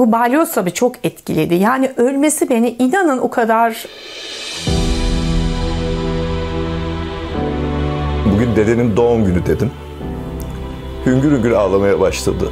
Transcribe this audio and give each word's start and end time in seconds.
Bu 0.00 0.12
balyoz 0.12 0.52
tabii 0.52 0.72
çok 0.72 0.94
etkiledi. 1.04 1.54
Yani 1.54 1.92
ölmesi 1.96 2.50
beni 2.50 2.70
inanın 2.70 3.18
o 3.18 3.30
kadar 3.30 3.86
Bugün 8.34 8.56
dedenin 8.56 8.96
doğum 8.96 9.24
günü 9.24 9.46
dedim. 9.46 9.70
Hüngür 11.06 11.32
hüngür 11.32 11.50
ağlamaya 11.50 12.00
başladı. 12.00 12.50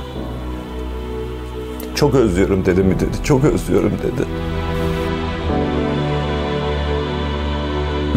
Çok 1.94 2.14
özlüyorum 2.14 2.64
dedemi 2.64 2.94
dedi. 2.94 3.16
Çok 3.24 3.44
özlüyorum 3.44 3.92
dedi. 3.92 4.28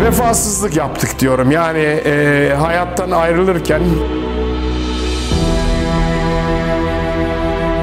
Vefasızlık 0.06 0.78
yaptık 0.78 1.20
diyorum. 1.20 1.52
Yani 1.52 2.02
e, 2.06 2.54
hayattan 2.60 3.12
ayrılırken 3.12 3.82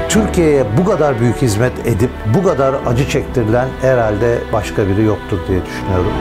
Türkiye'ye 0.08 0.64
bu 0.78 0.84
kadar 0.84 1.20
büyük 1.20 1.36
hizmet 1.42 1.86
edip 1.86 2.10
bu 2.34 2.42
kadar 2.44 2.74
acı 2.86 3.08
çektirilen 3.08 3.68
herhalde 3.82 4.38
başka 4.52 4.88
biri 4.88 5.02
yoktur 5.04 5.38
diye 5.48 5.60
düşünüyorum. 5.66 6.12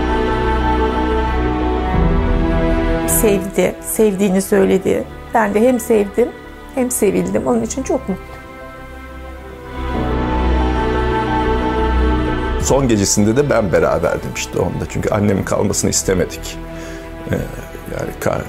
sevdi, 3.21 3.76
sevdiğini 3.81 4.41
söyledi. 4.41 5.03
Ben 5.34 5.53
de 5.53 5.67
hem 5.67 5.79
sevdim 5.79 6.29
hem 6.76 6.91
sevildim. 6.91 7.48
Onun 7.48 7.62
için 7.62 7.84
çok 7.84 7.99
mutluyum. 8.09 8.31
Son 12.62 12.88
gecesinde 12.88 13.38
de 13.38 13.49
ben 13.49 13.71
beraberdim 13.71 14.29
işte 14.35 14.59
onda. 14.59 14.85
Çünkü 14.90 15.09
annemin 15.09 15.43
kalmasını 15.43 15.90
istemedik. 15.90 16.57
Ee, 17.31 17.35
yani 17.99 18.09
ka- 18.21 18.41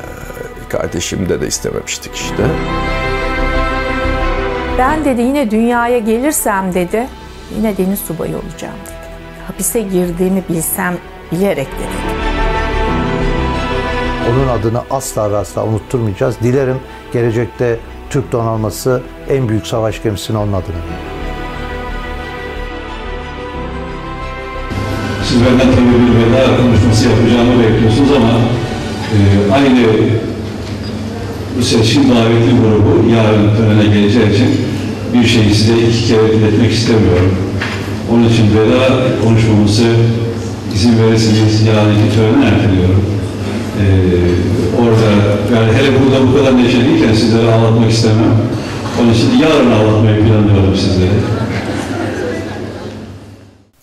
kardeşim 0.68 1.28
de 1.28 1.41
de 1.41 1.46
istememiştik 1.46 2.14
işte. 2.14 2.42
Ben 4.78 5.05
dedi 5.05 5.23
yine 5.23 5.50
dünyaya 5.50 5.98
gelirsem 5.98 6.74
dedi 6.74 7.06
yine 7.56 7.77
deniz 7.77 7.98
subayı 7.98 8.36
olacağım 8.36 8.74
dedi. 8.86 9.09
Hapise 9.46 9.80
girdiğimi 9.80 10.42
bilsem 10.48 10.94
bilerek 11.33 11.66
dedi. 11.66 12.19
Onun 14.30 14.48
adını 14.48 14.83
asla 14.91 15.36
asla 15.36 15.64
unutturmayacağız. 15.64 16.41
Dilerim 16.42 16.77
gelecekte 17.12 17.78
Türk 18.11 18.33
donanması 18.33 19.02
en 19.30 19.48
büyük 19.48 19.67
savaş 19.67 20.02
gemisini 20.02 20.39
onun 20.39 20.52
adını. 20.52 20.77
Siz 25.24 25.41
benden 25.45 25.58
tabii 25.58 26.06
bir 26.06 26.27
veda 26.27 26.56
konuşması 26.56 27.08
yapacağımı 27.08 27.62
bekliyorsunuz 27.62 28.12
ama 28.17 28.30
e, 29.12 29.52
aynı 29.55 29.86
bu 31.58 31.62
seçkin 31.62 32.11
davetli 32.11 32.61
grubu 32.61 33.11
yarın 33.11 33.56
törene 33.56 33.95
geleceği 33.95 34.34
için 34.34 34.67
bir 35.14 35.27
şeyi 35.27 35.55
size 35.55 35.78
iki 35.78 36.09
kere 36.09 36.34
iletmek 36.34 36.73
istemiyorum. 36.73 37.34
Onun 38.12 38.28
için 38.28 38.47
veda 38.56 38.89
konuşmamızı 39.25 39.87
izin 40.75 40.98
verirseniz 41.03 41.67
yarınki 41.67 42.14
törene 42.14 42.45
erteliyorum. 42.47 43.05
E, 43.81 43.84
orada 44.83 45.11
yani 45.55 45.73
hele 45.73 45.89
burada 46.01 46.29
bu 46.29 46.36
kadar 46.36 46.56
neşeliyken 46.56 47.14
sizleri 47.14 47.51
ağlatmak 47.51 47.91
istemem. 47.91 48.36
Onun 49.01 49.12
için 49.12 49.39
yarın 49.39 49.70
ağlatmayı 49.70 50.17
planlıyorum 50.17 50.77
sizleri. 50.77 51.11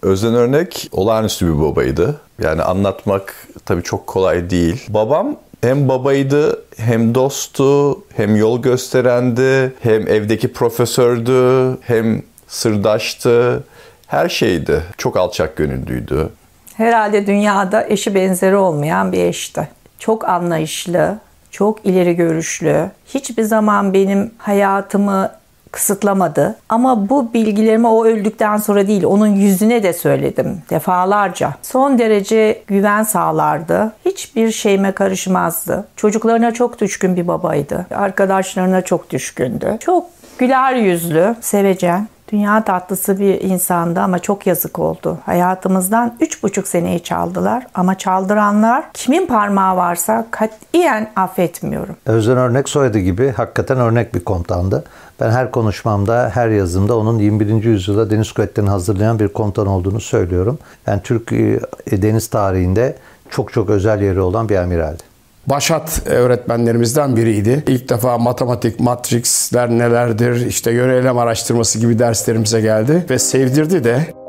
Özden 0.02 0.34
Örnek 0.34 0.90
olağanüstü 0.92 1.54
bir 1.54 1.62
babaydı. 1.62 2.16
Yani 2.44 2.62
anlatmak 2.62 3.48
tabii 3.66 3.84
çok 3.84 4.08
kolay 4.08 4.50
değil. 4.50 4.86
Babam 4.90 5.36
hem 5.62 5.88
babaydı, 5.88 6.65
hem 6.78 7.16
dosttu, 7.16 8.04
hem 8.16 8.36
yol 8.36 8.62
gösterendi, 8.62 9.74
hem 9.80 10.08
evdeki 10.08 10.54
profesördü, 10.54 11.78
hem 11.82 12.22
sırdaştı. 12.48 13.64
Her 14.08 14.30
şeydi. 14.30 14.84
Çok 14.98 15.18
alçak 15.18 15.56
gönüllüydü. 15.56 16.30
Herhalde 16.78 17.28
dünyada 17.28 17.86
eşi 17.88 18.16
benzeri 18.16 18.56
olmayan 18.56 19.12
bir 19.12 19.24
eşti. 19.24 19.68
Çok 20.00 20.30
anlayışlı, 20.30 21.20
çok 21.52 21.86
ileri 21.86 22.16
görüşlü. 22.16 22.92
Hiçbir 23.06 23.44
zaman 23.44 23.94
benim 23.94 24.32
hayatımı 24.38 25.32
kısıtlamadı. 25.76 26.56
Ama 26.70 27.10
bu 27.10 27.34
bilgilerimi 27.34 27.88
o 27.88 28.06
öldükten 28.06 28.58
sonra 28.58 28.88
değil, 28.88 29.04
onun 29.04 29.28
yüzüne 29.28 29.84
de 29.84 29.94
söyledim 29.94 30.62
defalarca. 30.70 31.54
Son 31.62 32.00
derece 32.00 32.62
güven 32.68 33.04
sağlardı. 33.04 33.94
Hiçbir 34.06 34.52
şeyime 34.52 34.92
karışmazdı. 34.92 35.88
Çocuklarına 35.96 36.52
çok 36.54 36.82
düşkün 36.82 37.16
bir 37.16 37.28
babaydı. 37.28 37.86
Arkadaşlarına 37.96 38.82
çok 38.82 39.10
düşkündü. 39.10 39.78
Çok 39.80 40.06
güler 40.38 40.76
yüzlü, 40.76 41.36
sevecen. 41.42 42.08
Dünya 42.32 42.64
tatlısı 42.64 43.20
bir 43.20 43.42
insandı 43.42 44.00
ama 44.00 44.20
çok 44.20 44.48
yazık 44.48 44.80
oldu. 44.80 45.18
Hayatımızdan 45.26 46.14
üç 46.20 46.44
buçuk 46.44 46.68
seneyi 46.68 47.04
çaldılar 47.04 47.68
ama 47.74 47.98
çaldıranlar 47.98 48.84
kimin 48.94 49.26
parmağı 49.26 49.78
varsa 49.78 50.26
katiyen 50.32 51.12
affetmiyorum. 51.16 51.96
Özden 52.06 52.38
Örnek 52.38 52.70
soyadı 52.70 53.00
gibi 53.00 53.32
hakikaten 53.32 53.78
örnek 53.78 54.16
bir 54.16 54.20
komutandı. 54.20 54.84
Ben 55.20 55.32
her 55.32 55.52
konuşmamda, 55.52 56.32
her 56.34 56.50
yazımda 56.50 56.98
onun 56.98 57.20
21. 57.20 57.64
yüzyılda 57.64 58.10
deniz 58.10 58.32
kuvvetlerini 58.32 58.70
hazırlayan 58.70 59.20
bir 59.20 59.28
komutan 59.28 59.68
olduğunu 59.68 60.02
söylüyorum. 60.02 60.60
Yani 60.88 61.02
Türk 61.04 61.32
e, 61.32 61.62
deniz 61.92 62.28
tarihinde 62.28 62.96
çok 63.30 63.54
çok 63.54 63.70
özel 63.70 64.02
yeri 64.02 64.20
olan 64.20 64.50
bir 64.50 64.56
amiraldi. 64.56 65.04
Başat 65.48 66.02
öğretmenlerimizden 66.06 67.16
biriydi. 67.16 67.64
İlk 67.68 67.90
defa 67.90 68.18
matematik, 68.18 68.80
matrixler 68.80 69.70
nelerdir, 69.70 70.46
işte 70.46 70.72
yöneylem 70.72 71.18
araştırması 71.18 71.80
gibi 71.80 72.00
derslerimize 72.00 72.62
geldi 72.62 73.06
ve 73.10 73.20
sevdirdi 73.20 73.84
de. 73.84 74.25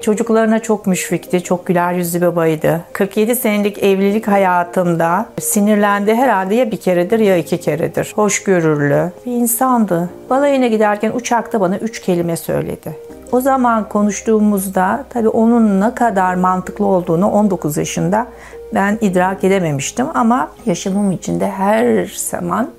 Çocuklarına 0.00 0.58
çok 0.58 0.86
müşfikti, 0.86 1.42
çok 1.42 1.66
güler 1.66 1.92
yüzlü 1.92 2.20
babaydı. 2.20 2.84
47 2.92 3.36
senelik 3.36 3.82
evlilik 3.82 4.28
hayatımda 4.28 5.26
sinirlendi 5.40 6.14
herhalde 6.14 6.54
ya 6.54 6.70
bir 6.70 6.76
keredir 6.76 7.18
ya 7.18 7.36
iki 7.36 7.60
keredir. 7.60 8.12
Hoşgörülü 8.16 9.12
bir 9.26 9.32
insandı. 9.32 10.10
Balayına 10.30 10.66
giderken 10.66 11.12
uçakta 11.12 11.60
bana 11.60 11.78
üç 11.78 12.00
kelime 12.00 12.36
söyledi. 12.36 12.96
O 13.32 13.40
zaman 13.40 13.88
konuştuğumuzda 13.88 15.04
tabii 15.10 15.28
onun 15.28 15.80
ne 15.80 15.94
kadar 15.94 16.34
mantıklı 16.34 16.86
olduğunu 16.86 17.30
19 17.30 17.76
yaşında 17.76 18.26
ben 18.74 18.98
idrak 19.00 19.44
edememiştim 19.44 20.06
ama 20.14 20.50
yaşamım 20.66 21.12
içinde 21.12 21.50
her 21.50 22.12
zaman 22.16 22.70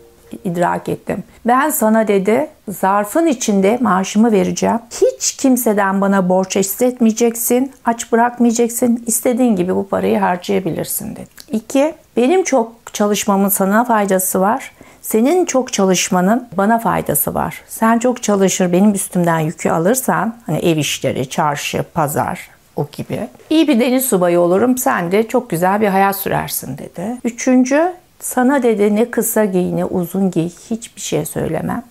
idrak 0.44 0.90
ettim. 0.90 1.24
Ben 1.46 1.70
sana 1.70 2.08
dedi 2.08 2.48
zarfın 2.70 3.26
içinde 3.26 3.78
maaşımı 3.82 4.32
vereceğim. 4.32 4.80
Hiç 4.92 5.32
kimseden 5.32 6.02
bana 6.02 6.30
borç 6.30 6.56
hissetmeyeceksin, 6.56 7.72
aç 7.86 8.12
bırakmayacaksın. 8.12 9.04
İstediğin 9.08 9.56
gibi 9.56 9.76
bu 9.76 9.88
parayı 9.88 10.20
harcayabilirsin 10.20 11.16
dedi. 11.16 11.28
İki, 11.52 11.94
benim 12.18 12.44
çok 12.44 12.94
çalışmamın 12.94 13.50
sana 13.50 13.84
faydası 13.84 14.42
var. 14.42 14.72
Senin 15.02 15.46
çok 15.46 15.74
çalışmanın 15.74 16.48
bana 16.58 16.80
faydası 16.80 17.34
var. 17.34 17.62
Sen 17.68 18.00
çok 18.00 18.24
çalışır 18.24 18.72
benim 18.72 18.94
üstümden 18.94 19.40
yükü 19.40 19.70
alırsan 19.70 20.36
hani 20.46 20.58
ev 20.58 20.78
işleri, 20.78 21.30
çarşı, 21.30 21.84
pazar 21.94 22.50
o 22.76 22.88
gibi. 22.92 23.28
İyi 23.50 23.68
bir 23.68 23.80
deniz 23.80 24.06
subayı 24.06 24.40
olurum 24.40 24.78
sen 24.78 25.12
de 25.12 25.28
çok 25.28 25.50
güzel 25.50 25.82
bir 25.82 25.88
hayat 25.88 26.16
sürersin 26.16 26.78
dedi. 26.78 27.18
Üçüncü 27.24 27.94
sana 28.22 28.64
dedi 28.64 28.96
ne 28.96 29.12
kısa 29.12 29.46
giy 29.46 29.76
ne 29.76 29.86
uzun 29.86 30.32
giy 30.32 30.50
hiçbir 30.50 31.02
şey 31.02 31.26
söylemem. 31.26 31.84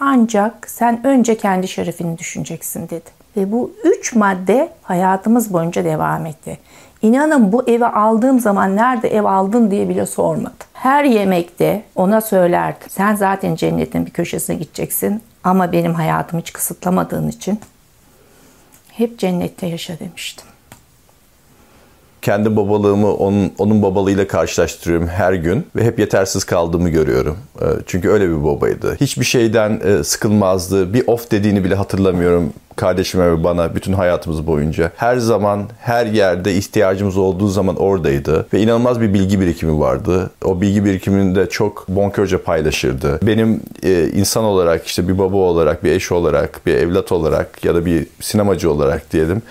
Ancak 0.00 0.70
sen 0.70 1.06
önce 1.06 1.36
kendi 1.36 1.68
şerefini 1.68 2.18
düşüneceksin 2.18 2.88
dedi. 2.88 3.10
Ve 3.36 3.52
bu 3.52 3.72
üç 3.84 4.14
madde 4.14 4.68
hayatımız 4.82 5.52
boyunca 5.52 5.84
devam 5.84 6.26
etti. 6.26 6.58
İnanın 7.02 7.52
bu 7.52 7.68
evi 7.68 7.86
aldığım 7.86 8.40
zaman 8.40 8.76
nerede 8.76 9.08
ev 9.08 9.24
aldın 9.24 9.70
diye 9.70 9.88
bile 9.88 10.06
sormadı. 10.06 10.64
Her 10.72 11.04
yemekte 11.04 11.82
ona 11.94 12.20
söylerdi. 12.20 12.84
Sen 12.88 13.14
zaten 13.14 13.54
cennetin 13.54 14.06
bir 14.06 14.10
köşesine 14.10 14.56
gideceksin 14.56 15.22
ama 15.44 15.72
benim 15.72 15.94
hayatımı 15.94 16.40
hiç 16.40 16.52
kısıtlamadığın 16.52 17.28
için 17.28 17.60
hep 18.92 19.18
cennette 19.18 19.66
yaşa 19.66 19.98
demiştim 19.98 20.47
kendi 22.22 22.56
babalığımı 22.56 23.14
onun, 23.14 23.52
onun 23.58 23.82
babalığıyla 23.82 24.26
karşılaştırıyorum 24.26 25.08
her 25.08 25.32
gün 25.32 25.66
ve 25.76 25.84
hep 25.84 25.98
yetersiz 25.98 26.44
kaldığımı 26.44 26.88
görüyorum. 26.88 27.36
Ee, 27.60 27.64
çünkü 27.86 28.08
öyle 28.08 28.28
bir 28.28 28.44
babaydı. 28.44 28.96
Hiçbir 29.00 29.24
şeyden 29.24 29.80
e, 29.84 30.04
sıkılmazdı. 30.04 30.94
Bir 30.94 31.04
of 31.06 31.30
dediğini 31.30 31.64
bile 31.64 31.74
hatırlamıyorum 31.74 32.52
kardeşime 32.76 33.32
ve 33.32 33.44
bana 33.44 33.74
bütün 33.74 33.92
hayatımız 33.92 34.46
boyunca. 34.46 34.92
Her 34.96 35.16
zaman, 35.16 35.62
her 35.78 36.06
yerde 36.06 36.54
ihtiyacımız 36.54 37.16
olduğu 37.16 37.48
zaman 37.48 37.76
oradaydı. 37.76 38.46
Ve 38.52 38.60
inanılmaz 38.60 39.00
bir 39.00 39.14
bilgi 39.14 39.40
birikimi 39.40 39.80
vardı. 39.80 40.30
O 40.44 40.60
bilgi 40.60 40.84
birikimini 40.84 41.34
de 41.34 41.48
çok 41.48 41.88
bonkörce 41.88 42.38
paylaşırdı. 42.38 43.18
Benim 43.22 43.60
e, 43.82 44.08
insan 44.08 44.44
olarak, 44.44 44.86
işte 44.86 45.08
bir 45.08 45.18
baba 45.18 45.36
olarak, 45.36 45.84
bir 45.84 45.92
eş 45.92 46.12
olarak, 46.12 46.66
bir 46.66 46.74
evlat 46.74 47.12
olarak 47.12 47.64
ya 47.64 47.74
da 47.74 47.86
bir 47.86 48.06
sinemacı 48.20 48.70
olarak 48.70 49.12
diyelim 49.12 49.42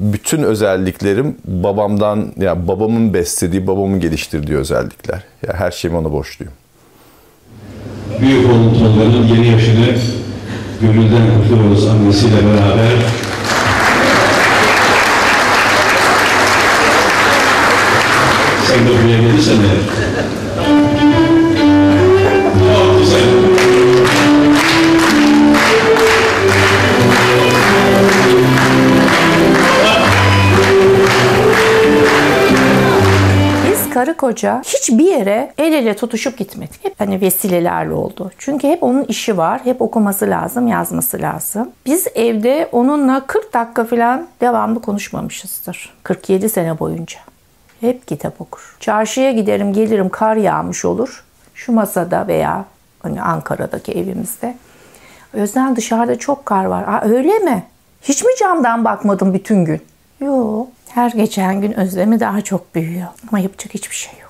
bütün 0.00 0.42
özelliklerim 0.42 1.36
babamdan 1.44 2.16
ya 2.16 2.44
yani 2.44 2.68
babamın 2.68 3.14
beslediği, 3.14 3.66
babamın 3.66 4.00
geliştirdiği 4.00 4.58
özellikler. 4.58 5.16
Ya 5.16 5.22
yani 5.42 5.58
her 5.58 5.70
şeyimi 5.70 5.98
ona 5.98 6.12
borçluyum. 6.12 6.52
Büyük 8.20 8.50
oğlum 8.50 8.78
Tolga'nın 8.78 9.26
yeni 9.26 9.48
yaşını 9.48 9.86
gönülden 10.80 11.22
kutluyoruz 11.42 11.86
annesiyle 11.86 12.36
beraber. 12.36 12.98
Sen 18.66 18.86
de 18.86 18.90
buraya 18.90 19.20
gelirsen 19.20 19.56
de. 19.56 20.01
Karı 34.12 34.32
koca 34.32 34.62
hiçbir 34.64 35.04
yere 35.04 35.52
el 35.58 35.72
ele 35.72 35.96
tutuşup 35.96 36.38
gitmedik. 36.38 36.84
Hep 36.84 37.00
hani 37.00 37.20
vesilelerle 37.20 37.92
oldu. 37.92 38.30
Çünkü 38.38 38.68
hep 38.68 38.82
onun 38.82 39.04
işi 39.04 39.36
var. 39.36 39.60
Hep 39.64 39.82
okuması 39.82 40.30
lazım, 40.30 40.66
yazması 40.66 41.22
lazım. 41.22 41.70
Biz 41.86 42.06
evde 42.14 42.68
onunla 42.72 43.26
40 43.26 43.54
dakika 43.54 43.84
falan 43.84 44.26
devamlı 44.40 44.82
konuşmamışızdır. 44.82 45.94
47 46.02 46.48
sene 46.48 46.78
boyunca. 46.78 47.18
Hep 47.80 48.08
kitap 48.08 48.40
okur. 48.40 48.76
Çarşıya 48.80 49.32
giderim, 49.32 49.72
gelirim, 49.72 50.08
kar 50.08 50.36
yağmış 50.36 50.84
olur. 50.84 51.24
Şu 51.54 51.72
masada 51.72 52.26
veya 52.26 52.64
hani 53.02 53.22
Ankara'daki 53.22 53.92
evimizde. 53.92 54.54
Özden 55.32 55.76
dışarıda 55.76 56.18
çok 56.18 56.46
kar 56.46 56.64
var. 56.64 56.82
Aa, 56.82 57.00
öyle 57.04 57.38
mi? 57.38 57.64
Hiç 58.02 58.24
mi 58.24 58.30
camdan 58.40 58.84
bakmadın 58.84 59.34
bütün 59.34 59.64
gün? 59.64 59.80
Yok. 60.22 60.68
Her 60.88 61.10
geçen 61.10 61.60
gün 61.60 61.72
özlemi 61.72 62.20
daha 62.20 62.40
çok 62.40 62.74
büyüyor. 62.74 63.08
Ama 63.28 63.38
yapacak 63.38 63.74
hiçbir 63.74 63.96
şey 63.96 64.12
yok. 64.20 64.21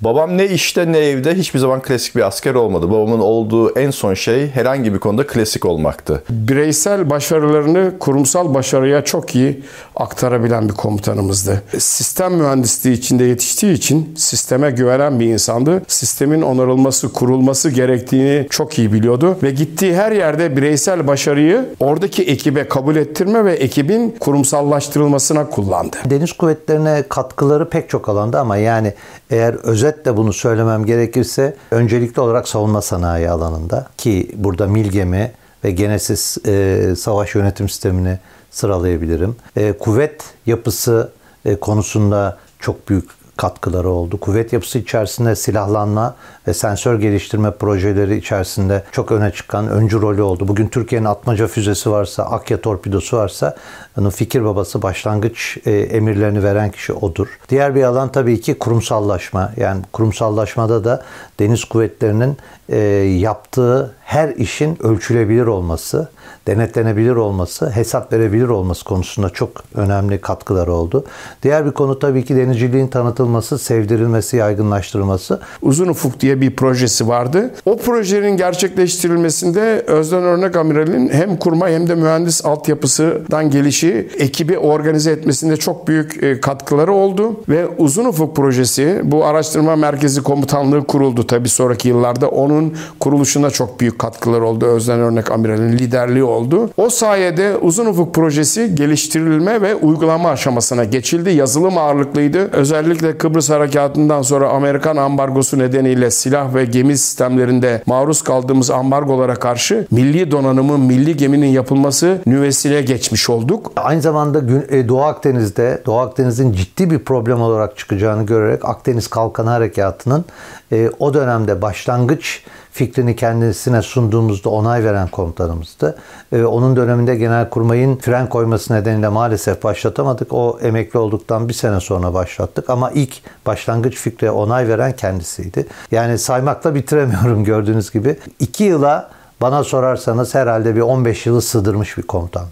Babam 0.00 0.38
ne 0.38 0.46
işte 0.46 0.92
ne 0.92 0.98
evde 0.98 1.34
hiçbir 1.34 1.58
zaman 1.58 1.82
klasik 1.82 2.16
bir 2.16 2.26
asker 2.26 2.54
olmadı. 2.54 2.90
Babamın 2.90 3.20
olduğu 3.20 3.78
en 3.78 3.90
son 3.90 4.14
şey 4.14 4.50
herhangi 4.50 4.94
bir 4.94 4.98
konuda 4.98 5.26
klasik 5.26 5.64
olmaktı. 5.64 6.22
Bireysel 6.30 7.10
başarılarını 7.10 7.92
kurumsal 7.98 8.54
başarıya 8.54 9.04
çok 9.04 9.34
iyi 9.34 9.62
aktarabilen 9.96 10.68
bir 10.68 10.74
komutanımızdı. 10.74 11.62
Sistem 11.78 12.34
mühendisliği 12.34 12.96
içinde 12.96 13.24
yetiştiği 13.24 13.72
için 13.72 14.14
sisteme 14.16 14.70
güvenen 14.70 15.20
bir 15.20 15.26
insandı. 15.26 15.82
Sistemin 15.88 16.42
onarılması, 16.42 17.12
kurulması 17.12 17.70
gerektiğini 17.70 18.46
çok 18.50 18.78
iyi 18.78 18.92
biliyordu 18.92 19.36
ve 19.42 19.50
gittiği 19.50 19.94
her 19.94 20.12
yerde 20.12 20.56
bireysel 20.56 21.06
başarıyı 21.06 21.68
oradaki 21.80 22.22
ekibe 22.22 22.68
kabul 22.68 22.96
ettirme 22.96 23.44
ve 23.44 23.52
ekibin 23.52 24.16
kurumsallaştırılmasına 24.20 25.50
kullandı. 25.50 25.96
Deniz 26.10 26.32
kuvvetlerine 26.32 27.04
katkıları 27.08 27.68
pek 27.68 27.88
çok 27.88 28.08
alanda 28.08 28.40
ama 28.40 28.56
yani 28.56 28.94
eğer 29.30 29.54
özetle 29.88 30.16
bunu 30.16 30.32
söylemem 30.32 30.84
gerekirse 30.84 31.56
öncelikli 31.70 32.20
olarak 32.20 32.48
savunma 32.48 32.82
sanayi 32.82 33.30
alanında 33.30 33.86
ki 33.96 34.30
burada 34.34 34.66
Milgemi 34.66 35.32
ve 35.64 35.70
Genesis 35.70 36.46
e, 36.46 36.94
savaş 36.96 37.34
yönetim 37.34 37.68
sistemini 37.68 38.18
sıralayabilirim. 38.50 39.36
E, 39.56 39.72
kuvvet 39.72 40.24
yapısı 40.46 41.12
e, 41.44 41.56
konusunda 41.56 42.38
çok 42.58 42.88
büyük 42.88 43.10
katkıları 43.38 43.90
oldu. 43.90 44.20
Kuvvet 44.20 44.52
yapısı 44.52 44.78
içerisinde 44.78 45.36
silahlanma 45.36 46.14
ve 46.48 46.54
sensör 46.54 47.00
geliştirme 47.00 47.50
projeleri 47.50 48.16
içerisinde 48.16 48.84
çok 48.92 49.12
öne 49.12 49.30
çıkan 49.30 49.68
öncü 49.68 50.00
rolü 50.00 50.22
oldu. 50.22 50.48
Bugün 50.48 50.68
Türkiye'nin 50.68 51.06
atmaca 51.06 51.46
füzesi 51.46 51.90
varsa, 51.90 52.22
Akya 52.22 52.60
torpidosu 52.60 53.16
varsa 53.16 53.56
onun 53.98 54.10
fikir 54.10 54.44
babası 54.44 54.82
başlangıç 54.82 55.58
e, 55.66 55.70
emirlerini 55.70 56.42
veren 56.42 56.70
kişi 56.70 56.92
odur. 56.92 57.28
Diğer 57.48 57.74
bir 57.74 57.82
alan 57.82 58.12
tabii 58.12 58.40
ki 58.40 58.58
kurumsallaşma. 58.58 59.52
Yani 59.56 59.82
kurumsallaşmada 59.92 60.84
da 60.84 61.04
deniz 61.40 61.64
kuvvetlerinin 61.64 62.36
e, 62.68 62.78
yaptığı 63.18 63.94
her 64.08 64.28
işin 64.28 64.82
ölçülebilir 64.82 65.46
olması, 65.46 66.08
denetlenebilir 66.46 67.16
olması, 67.16 67.70
hesap 67.70 68.12
verebilir 68.12 68.48
olması 68.48 68.84
konusunda 68.84 69.30
çok 69.30 69.50
önemli 69.74 70.20
katkıları 70.20 70.72
oldu. 70.72 71.04
Diğer 71.42 71.66
bir 71.66 71.70
konu 71.70 71.98
tabii 71.98 72.24
ki 72.24 72.36
denizciliğin 72.36 72.86
tanıtılması, 72.86 73.58
sevdirilmesi, 73.58 74.36
yaygınlaştırılması. 74.36 75.40
Uzun 75.62 75.88
Ufuk 75.88 76.20
diye 76.20 76.40
bir 76.40 76.56
projesi 76.56 77.08
vardı. 77.08 77.50
O 77.64 77.78
projenin 77.78 78.36
gerçekleştirilmesinde 78.36 79.84
Özden 79.86 80.22
Örnek 80.22 80.56
Amiral'in 80.56 81.08
hem 81.08 81.36
kurma 81.36 81.68
hem 81.68 81.88
de 81.88 81.94
mühendis 81.94 82.44
altyapısından 82.44 83.50
gelişi 83.50 84.08
ekibi 84.18 84.58
organize 84.58 85.10
etmesinde 85.10 85.56
çok 85.56 85.88
büyük 85.88 86.22
e, 86.22 86.40
katkıları 86.40 86.92
oldu 86.92 87.40
ve 87.48 87.66
Uzun 87.78 88.04
Ufuk 88.04 88.36
projesi 88.36 89.00
bu 89.04 89.24
araştırma 89.24 89.76
merkezi 89.76 90.22
komutanlığı 90.22 90.86
kuruldu 90.86 91.26
tabii 91.26 91.48
sonraki 91.48 91.88
yıllarda. 91.88 92.28
Onun 92.28 92.76
kuruluşuna 93.00 93.50
çok 93.50 93.80
büyük 93.80 93.97
katkıları 93.98 94.46
oldu. 94.46 94.66
Özden 94.66 95.00
Örnek 95.00 95.30
Amiral'in 95.30 95.72
liderliği 95.72 96.24
oldu. 96.24 96.70
O 96.76 96.90
sayede 96.90 97.56
Uzun 97.56 97.86
Ufuk 97.86 98.14
projesi 98.14 98.74
geliştirilme 98.74 99.62
ve 99.62 99.74
uygulama 99.74 100.28
aşamasına 100.30 100.84
geçildi. 100.84 101.30
Yazılım 101.30 101.78
ağırlıklıydı. 101.78 102.50
Özellikle 102.52 103.18
Kıbrıs 103.18 103.50
Harekatı'ndan 103.50 104.22
sonra 104.22 104.48
Amerikan 104.48 104.96
ambargosu 104.96 105.58
nedeniyle 105.58 106.10
silah 106.10 106.54
ve 106.54 106.64
gemi 106.64 106.98
sistemlerinde 106.98 107.82
maruz 107.86 108.22
kaldığımız 108.22 108.70
ambargolara 108.70 109.34
karşı 109.34 109.86
milli 109.90 110.30
donanımın, 110.30 110.80
milli 110.80 111.16
geminin 111.16 111.46
yapılması 111.46 112.18
nüvesine 112.26 112.82
geçmiş 112.82 113.30
olduk. 113.30 113.72
Aynı 113.76 114.02
zamanda 114.02 114.42
e, 114.70 114.88
Doğu 114.88 115.02
Akdeniz'de, 115.02 115.82
Doğu 115.86 115.98
Akdeniz'in 115.98 116.52
ciddi 116.52 116.90
bir 116.90 116.98
problem 116.98 117.40
olarak 117.40 117.76
çıkacağını 117.78 118.26
görerek 118.26 118.64
Akdeniz 118.64 119.08
Kalkanı 119.08 119.50
Harekatı'nın 119.50 120.24
e, 120.72 120.90
o 120.98 121.14
dönemde 121.14 121.62
başlangıç 121.62 122.42
fikrini 122.78 123.16
kendisine 123.16 123.82
sunduğumuzda 123.82 124.50
onay 124.50 124.84
veren 124.84 125.08
komutanımızdı. 125.08 125.98
Ee, 126.32 126.42
onun 126.44 126.76
döneminde 126.76 127.16
Genelkurmay'ın 127.16 127.96
fren 127.96 128.28
koyması 128.28 128.74
nedeniyle 128.74 129.08
maalesef 129.08 129.62
başlatamadık. 129.64 130.32
O 130.32 130.58
emekli 130.62 130.98
olduktan 130.98 131.48
bir 131.48 131.54
sene 131.54 131.80
sonra 131.80 132.14
başlattık. 132.14 132.70
Ama 132.70 132.90
ilk 132.90 133.12
başlangıç 133.46 133.96
fikre 133.96 134.30
onay 134.30 134.68
veren 134.68 134.96
kendisiydi. 134.96 135.66
Yani 135.90 136.18
saymakla 136.18 136.74
bitiremiyorum 136.74 137.44
gördüğünüz 137.44 137.90
gibi. 137.90 138.16
İki 138.40 138.64
yıla 138.64 139.10
bana 139.40 139.64
sorarsanız 139.64 140.34
herhalde 140.34 140.76
bir 140.76 140.80
15 140.80 141.26
yılı 141.26 141.42
sığdırmış 141.42 141.98
bir 141.98 142.02
komutandı. 142.02 142.50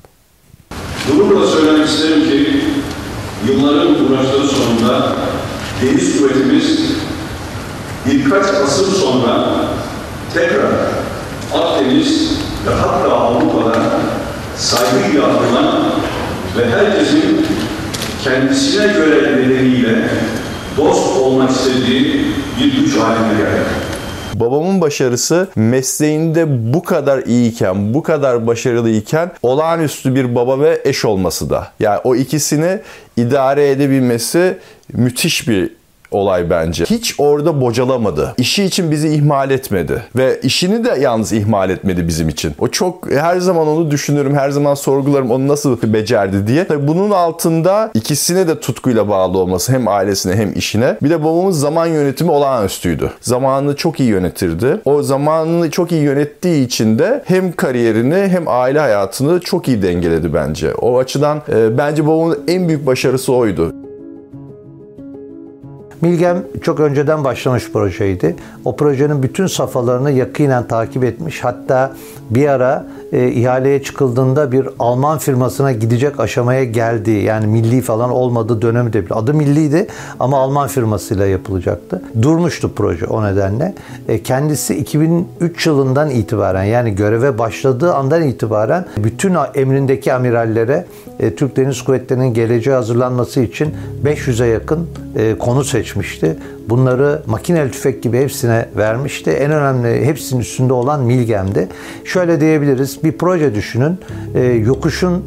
Gururla 1.13 1.47
söylemek 1.47 1.89
isterim 1.89 2.23
ki 2.25 2.61
yılların 3.49 3.95
uğraşları 4.05 4.47
sonunda 4.47 5.13
deniz 5.83 6.19
kuvvetimiz 6.19 6.86
birkaç 8.11 8.47
asır 8.47 8.87
sonra 8.87 9.47
tekrar 10.35 10.73
Akdeniz 11.55 12.33
ve 12.67 12.75
hatta 12.75 13.13
Avrupa'da 13.13 13.75
saygıyla 14.57 15.25
anılan 15.25 15.93
ve 16.59 16.71
herkesin 16.71 17.47
kendisine 18.25 18.87
göre 18.87 19.37
nedeniyle 19.37 20.09
dost 20.77 21.17
olmak 21.17 21.51
istediği 21.51 22.25
bir 22.61 22.81
güç 22.81 22.97
haline 22.97 23.39
geldi. 23.39 23.97
Babamın 24.35 24.81
başarısı 24.81 25.49
mesleğinde 25.57 26.75
bu 26.75 26.85
kadar 26.85 27.23
iyiyken, 27.23 27.95
bu 27.95 28.03
kadar 28.03 28.47
başarılıyken 28.47 29.33
olağanüstü 29.43 30.15
bir 30.15 30.35
baba 30.35 30.61
ve 30.61 30.81
eş 30.85 31.05
olması 31.05 31.51
da. 31.51 31.69
Yani 31.81 32.01
o 32.05 32.15
ikisini 32.17 32.79
idare 33.17 33.71
edebilmesi 33.71 34.59
müthiş 34.93 35.49
bir 35.49 35.71
olay 36.17 36.51
bence. 36.51 36.85
Hiç 36.85 37.15
orada 37.19 37.61
bocalamadı. 37.61 38.35
İşi 38.39 38.65
için 38.65 38.91
bizi 38.91 39.09
ihmal 39.09 39.51
etmedi. 39.51 40.03
Ve 40.17 40.41
işini 40.43 40.85
de 40.85 40.97
yalnız 41.01 41.33
ihmal 41.33 41.71
etmedi 41.71 42.09
bizim 42.09 42.29
için. 42.29 42.55
O 42.59 42.69
çok 42.69 43.11
her 43.11 43.39
zaman 43.39 43.69
onu 43.69 43.91
düşünürüm. 43.91 44.35
Her 44.37 44.51
zaman 44.51 44.75
sorgularım 44.75 45.31
onu 45.31 45.49
nasıl 45.49 45.79
becerdi 45.83 46.47
diye. 46.47 46.67
Tabii 46.67 46.89
bunun 46.89 47.11
altında 47.11 47.91
ikisine 47.95 48.49
de 48.49 48.61
tutkuyla 48.61 49.09
bağlı 49.09 49.39
olması. 49.39 49.73
Hem 49.73 49.89
ailesine 49.89 50.37
hem 50.37 50.53
işine. 50.53 50.97
Bir 51.03 51.11
de 51.11 51.25
babamız 51.25 51.61
zaman 51.61 51.87
yönetimi 51.87 52.31
olağanüstüydü. 52.31 53.11
Zamanını 53.21 53.77
çok 53.77 54.01
iyi 54.01 54.09
yönetirdi. 54.09 54.81
O 54.85 55.03
zamanını 55.03 55.71
çok 55.71 55.93
iyi 55.93 56.03
yönettiği 56.03 56.67
için 56.67 56.99
de 56.99 57.23
hem 57.27 57.53
kariyerini 57.53 58.29
hem 58.29 58.45
aile 58.47 58.79
hayatını 58.81 59.41
çok 59.41 59.69
iyi 59.69 59.83
dengeledi 59.83 60.35
bence. 60.35 60.75
O 60.75 60.99
açıdan 60.99 61.43
e, 61.49 61.79
bence 61.79 62.07
babamın 62.07 62.39
en 62.49 62.69
büyük 62.69 62.87
başarısı 62.87 63.33
oydu. 63.33 63.86
Milgem 66.01 66.43
çok 66.63 66.81
önceden 66.81 67.25
başlamış 67.25 67.73
projeydi. 67.73 68.37
O 68.65 68.77
projenin 68.77 69.23
bütün 69.23 69.47
safhalarını 69.47 70.11
yakinen 70.11 70.69
takip 70.69 71.05
etmiş. 71.05 71.45
Hatta 71.45 71.93
bir 72.31 72.49
ara 72.49 72.87
e, 73.13 73.29
ihaleye 73.29 73.83
çıkıldığında 73.83 74.53
bir 74.53 74.69
Alman 74.79 75.19
firmasına 75.19 75.73
gidecek 75.73 76.21
aşamaya 76.21 76.65
geldi. 76.65 77.11
Yani 77.11 77.47
milli 77.47 77.81
falan 77.81 78.11
olmadığı 78.11 78.63
dönemi 78.63 78.93
de 78.93 79.05
adı 79.11 79.35
milliydi 79.35 79.87
ama 80.21 80.39
Alman 80.39 80.69
firmasıyla 80.69 81.27
yapılacaktı. 81.27 82.03
Durmuştu 82.23 82.73
proje 82.77 83.07
o 83.07 83.25
nedenle. 83.25 83.75
E, 84.09 84.23
kendisi 84.23 84.75
2003 84.77 85.67
yılından 85.67 86.11
itibaren 86.11 86.65
yani 86.65 86.95
göreve 86.95 87.39
başladığı 87.39 87.95
andan 87.95 88.23
itibaren 88.23 88.85
bütün 88.97 89.35
emrindeki 89.55 90.13
amirallere 90.13 90.87
e, 91.21 91.35
Türk 91.35 91.57
Deniz 91.57 91.83
Kuvvetleri'nin 91.83 92.35
geleceğe 92.35 92.75
hazırlanması 92.75 93.41
için 93.41 93.75
500'e 94.05 94.47
yakın 94.47 94.89
e, 95.17 95.39
konu 95.39 95.65
seçmişti. 95.65 96.37
Bunları 96.69 97.23
makineli 97.27 97.71
tüfek 97.71 98.03
gibi 98.03 98.19
hepsine 98.19 98.69
vermişti. 98.77 99.31
En 99.31 99.51
önemli 99.51 100.07
hepsinin 100.07 100.41
üstünde 100.41 100.73
olan 100.73 101.03
Milgem'di. 101.03 101.69
Şöyle 102.05 102.41
diyebiliriz. 102.41 103.05
Bir 103.05 103.13
proje 103.13 103.55
düşünün. 103.55 103.99
E, 104.35 104.41
yokuşun 104.43 105.25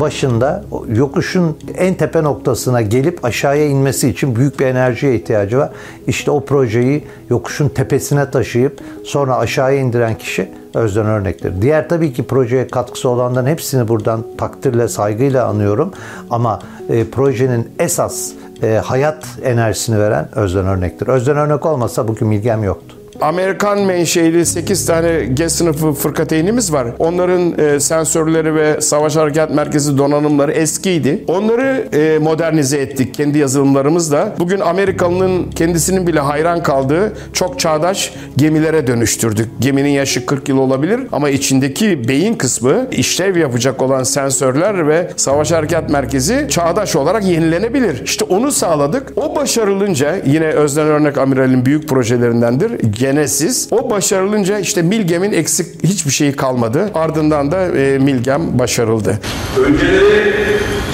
başında 0.00 0.64
yokuşun 0.94 1.58
en 1.74 1.94
tepe 1.94 2.22
noktasına 2.22 2.82
gelip 2.82 3.24
aşağıya 3.24 3.66
inmesi 3.66 4.08
için 4.08 4.36
büyük 4.36 4.60
bir 4.60 4.66
enerjiye 4.66 5.14
ihtiyacı 5.14 5.58
var. 5.58 5.70
İşte 6.06 6.30
o 6.30 6.44
projeyi 6.44 7.04
yokuşun 7.30 7.68
tepesine 7.68 8.30
taşıyıp 8.30 8.80
sonra 9.04 9.36
aşağıya 9.36 9.78
indiren 9.78 10.18
kişi 10.18 10.48
Özden 10.74 11.06
örnektir. 11.06 11.52
Diğer 11.62 11.88
tabii 11.88 12.12
ki 12.12 12.22
projeye 12.22 12.68
katkısı 12.68 13.08
olanların 13.08 13.46
hepsini 13.46 13.88
buradan 13.88 14.24
takdirle, 14.38 14.88
saygıyla 14.88 15.46
anıyorum. 15.46 15.92
Ama 16.30 16.60
e, 16.88 17.04
projenin 17.04 17.68
esas 17.78 18.32
e, 18.62 18.80
hayat 18.84 19.26
enerjisini 19.42 19.98
veren 19.98 20.28
Özden 20.38 20.66
örnektir. 20.66 21.06
Özden 21.06 21.36
örnek 21.36 21.66
olmasa 21.66 22.08
bugün 22.08 22.28
Milgem 22.28 22.64
yoktu. 22.64 22.96
Amerikan 23.22 23.80
menşeili 23.80 24.46
8 24.46 24.86
tane 24.86 25.24
G 25.24 25.48
sınıfı 25.48 25.92
fırkateynimiz 25.92 26.72
var. 26.72 26.86
Onların 26.98 27.58
e, 27.58 27.80
sensörleri 27.80 28.54
ve 28.54 28.80
savaş 28.80 29.16
harekat 29.16 29.54
merkezi 29.54 29.98
donanımları 29.98 30.52
eskiydi. 30.52 31.24
Onları 31.28 31.88
e, 31.92 32.18
modernize 32.18 32.78
ettik 32.78 33.14
kendi 33.14 33.38
yazılımlarımızla. 33.38 34.34
Bugün 34.38 34.60
Amerikalı'nın 34.60 35.50
kendisinin 35.50 36.06
bile 36.06 36.20
hayran 36.20 36.62
kaldığı 36.62 37.12
çok 37.32 37.60
çağdaş 37.60 38.14
gemilere 38.36 38.86
dönüştürdük. 38.86 39.48
Geminin 39.60 39.90
yaşı 39.90 40.26
40 40.26 40.48
yıl 40.48 40.58
olabilir 40.58 41.00
ama 41.12 41.30
içindeki 41.30 42.08
beyin 42.08 42.34
kısmı 42.34 42.86
işlev 42.90 43.36
yapacak 43.36 43.82
olan 43.82 44.02
sensörler 44.02 44.88
ve 44.88 45.10
savaş 45.16 45.52
harekat 45.52 45.90
merkezi 45.90 46.46
çağdaş 46.50 46.96
olarak 46.96 47.24
yenilenebilir. 47.24 48.02
İşte 48.04 48.24
onu 48.24 48.52
sağladık. 48.52 49.12
O 49.16 49.36
başarılınca 49.36 50.16
yine 50.26 50.46
Özden 50.46 50.86
Örnek 50.86 51.18
Amiral'in 51.18 51.66
büyük 51.66 51.88
projelerindendir 51.88 52.92
Genesis. 53.12 53.68
O 53.70 53.90
başarılınca 53.90 54.58
işte 54.58 54.82
Milgem'in 54.82 55.32
eksik 55.32 55.84
hiçbir 55.84 56.10
şeyi 56.10 56.32
kalmadı. 56.32 56.90
Ardından 56.94 57.52
da 57.52 57.68
e, 57.68 57.98
Milgem 57.98 58.58
başarıldı. 58.58 59.18
Önceleri 59.58 60.32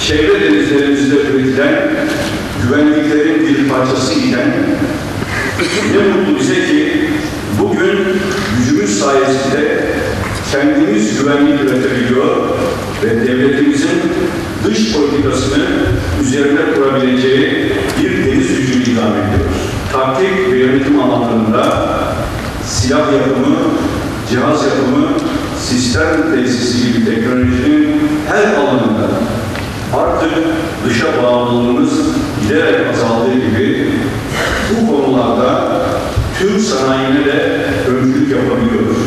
çevre 0.07 0.41
denizlerimizde 0.41 1.15
üretilen 1.15 1.91
güvenliklerin 2.63 3.47
bir 3.47 3.69
parçası 3.69 4.19
iken 4.19 4.47
ne 5.93 6.07
mutlu 6.07 6.39
bize 6.39 6.53
ki 6.53 6.93
bugün 7.61 7.99
gücümüz 8.57 8.99
sayesinde 8.99 9.83
kendimiz 10.51 11.19
güvenlik 11.19 11.61
üretebiliyor 11.61 12.49
ve 13.03 13.27
devletimizin 13.27 13.99
dış 14.65 14.93
politikasını 14.93 15.65
üzerine 16.23 16.59
kurabileceği 16.75 17.71
bir 17.99 18.18
Taktik 19.91 20.51
ve 20.51 20.57
yönetim 20.57 20.99
alanlarında 20.99 21.63
silah 22.65 23.13
yapımı, 23.13 23.55
cihaz 24.29 24.65
yapımı, 24.65 25.07
sistem 25.59 26.31
tesisi 26.35 26.93
gibi 26.93 27.05
teknolojinin 27.05 28.01
her 28.27 28.55
alanında 28.55 29.07
artık 29.97 30.31
dışa 30.85 31.23
bağımlılığımız 31.23 31.91
giderek 32.41 32.87
azaldığı 32.93 33.33
gibi 33.33 33.91
bu 34.71 34.87
konularda 34.91 35.71
Türk 36.39 36.61
sanayine 36.61 37.25
de 37.25 37.65
öncülük 37.87 38.31
yapabiliyoruz. 38.31 38.97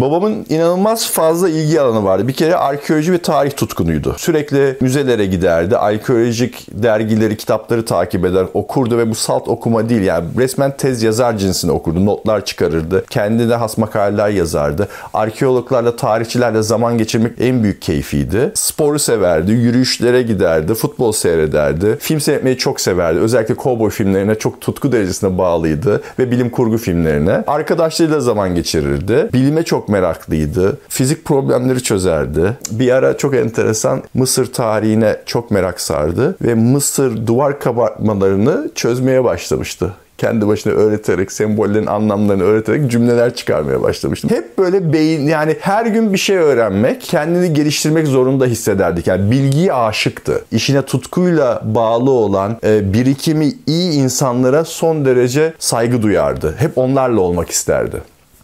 Babamın 0.00 0.46
inanılmaz 0.48 1.10
fazla 1.10 1.48
ilgi 1.48 1.80
alanı 1.80 2.04
vardı. 2.04 2.28
Bir 2.28 2.32
kere 2.32 2.56
arkeoloji 2.56 3.12
ve 3.12 3.18
tarih 3.18 3.56
tutkunuydu. 3.56 4.14
Sürekli 4.18 4.76
müzelere 4.80 5.26
giderdi. 5.26 5.76
Arkeolojik 5.76 6.66
dergileri, 6.82 7.36
kitapları 7.36 7.84
takip 7.84 8.24
eder, 8.24 8.46
okurdu 8.54 8.98
ve 8.98 9.10
bu 9.10 9.14
salt 9.14 9.48
okuma 9.48 9.88
değil. 9.88 10.02
Yani 10.02 10.24
resmen 10.38 10.76
tez 10.76 11.02
yazar 11.02 11.38
cinsini 11.38 11.72
okurdu. 11.72 12.06
Notlar 12.06 12.44
çıkarırdı. 12.44 13.04
Kendine 13.10 13.54
has 13.54 13.78
makaleler 13.78 14.28
yazardı. 14.28 14.88
Arkeologlarla, 15.14 15.96
tarihçilerle 15.96 16.62
zaman 16.62 16.98
geçirmek 16.98 17.32
en 17.40 17.62
büyük 17.62 17.82
keyfiydi. 17.82 18.52
Sporu 18.54 18.98
severdi. 18.98 19.52
Yürüyüşlere 19.52 20.22
giderdi. 20.22 20.74
Futbol 20.74 21.12
seyrederdi. 21.12 21.96
Film 22.00 22.20
seyretmeyi 22.20 22.58
çok 22.58 22.80
severdi. 22.80 23.20
Özellikle 23.20 23.54
kovboy 23.54 23.90
filmlerine 23.90 24.34
çok 24.34 24.60
tutku 24.60 24.92
derecesine 24.92 25.38
bağlıydı. 25.38 26.02
Ve 26.18 26.30
bilim 26.30 26.50
kurgu 26.50 26.78
filmlerine. 26.78 27.44
Arkadaşlarıyla 27.46 28.20
zaman 28.20 28.54
geçirirdi. 28.54 29.28
Bilime 29.32 29.62
çok 29.62 29.87
meraklıydı. 29.88 30.78
Fizik 30.88 31.24
problemleri 31.24 31.82
çözerdi. 31.82 32.56
Bir 32.70 32.90
ara 32.90 33.16
çok 33.16 33.34
enteresan 33.34 34.02
Mısır 34.14 34.52
tarihine 34.52 35.16
çok 35.26 35.50
merak 35.50 35.80
sardı 35.80 36.36
ve 36.42 36.54
Mısır 36.54 37.26
duvar 37.26 37.60
kabartmalarını 37.60 38.70
çözmeye 38.74 39.24
başlamıştı 39.24 39.92
kendi 40.18 40.48
başına 40.48 40.72
öğreterek, 40.72 41.32
sembollerin 41.32 41.86
anlamlarını 41.86 42.42
öğreterek 42.42 42.90
cümleler 42.90 43.34
çıkarmaya 43.34 43.82
başlamıştım. 43.82 44.30
Hep 44.30 44.58
böyle 44.58 44.92
beyin 44.92 45.26
yani 45.26 45.56
her 45.60 45.86
gün 45.86 46.12
bir 46.12 46.18
şey 46.18 46.36
öğrenmek, 46.36 47.00
kendini 47.00 47.52
geliştirmek 47.52 48.06
zorunda 48.06 48.46
hissederdik. 48.46 49.06
Yani 49.06 49.30
bilgiye 49.30 49.72
aşıktı. 49.72 50.44
İşine 50.52 50.82
tutkuyla 50.82 51.62
bağlı 51.64 52.10
olan, 52.10 52.56
e, 52.64 52.92
birikimi 52.92 53.52
iyi 53.66 53.92
insanlara 53.92 54.64
son 54.64 55.04
derece 55.04 55.54
saygı 55.58 56.02
duyardı. 56.02 56.54
Hep 56.58 56.78
onlarla 56.78 57.20
olmak 57.20 57.50
isterdi. 57.50 57.96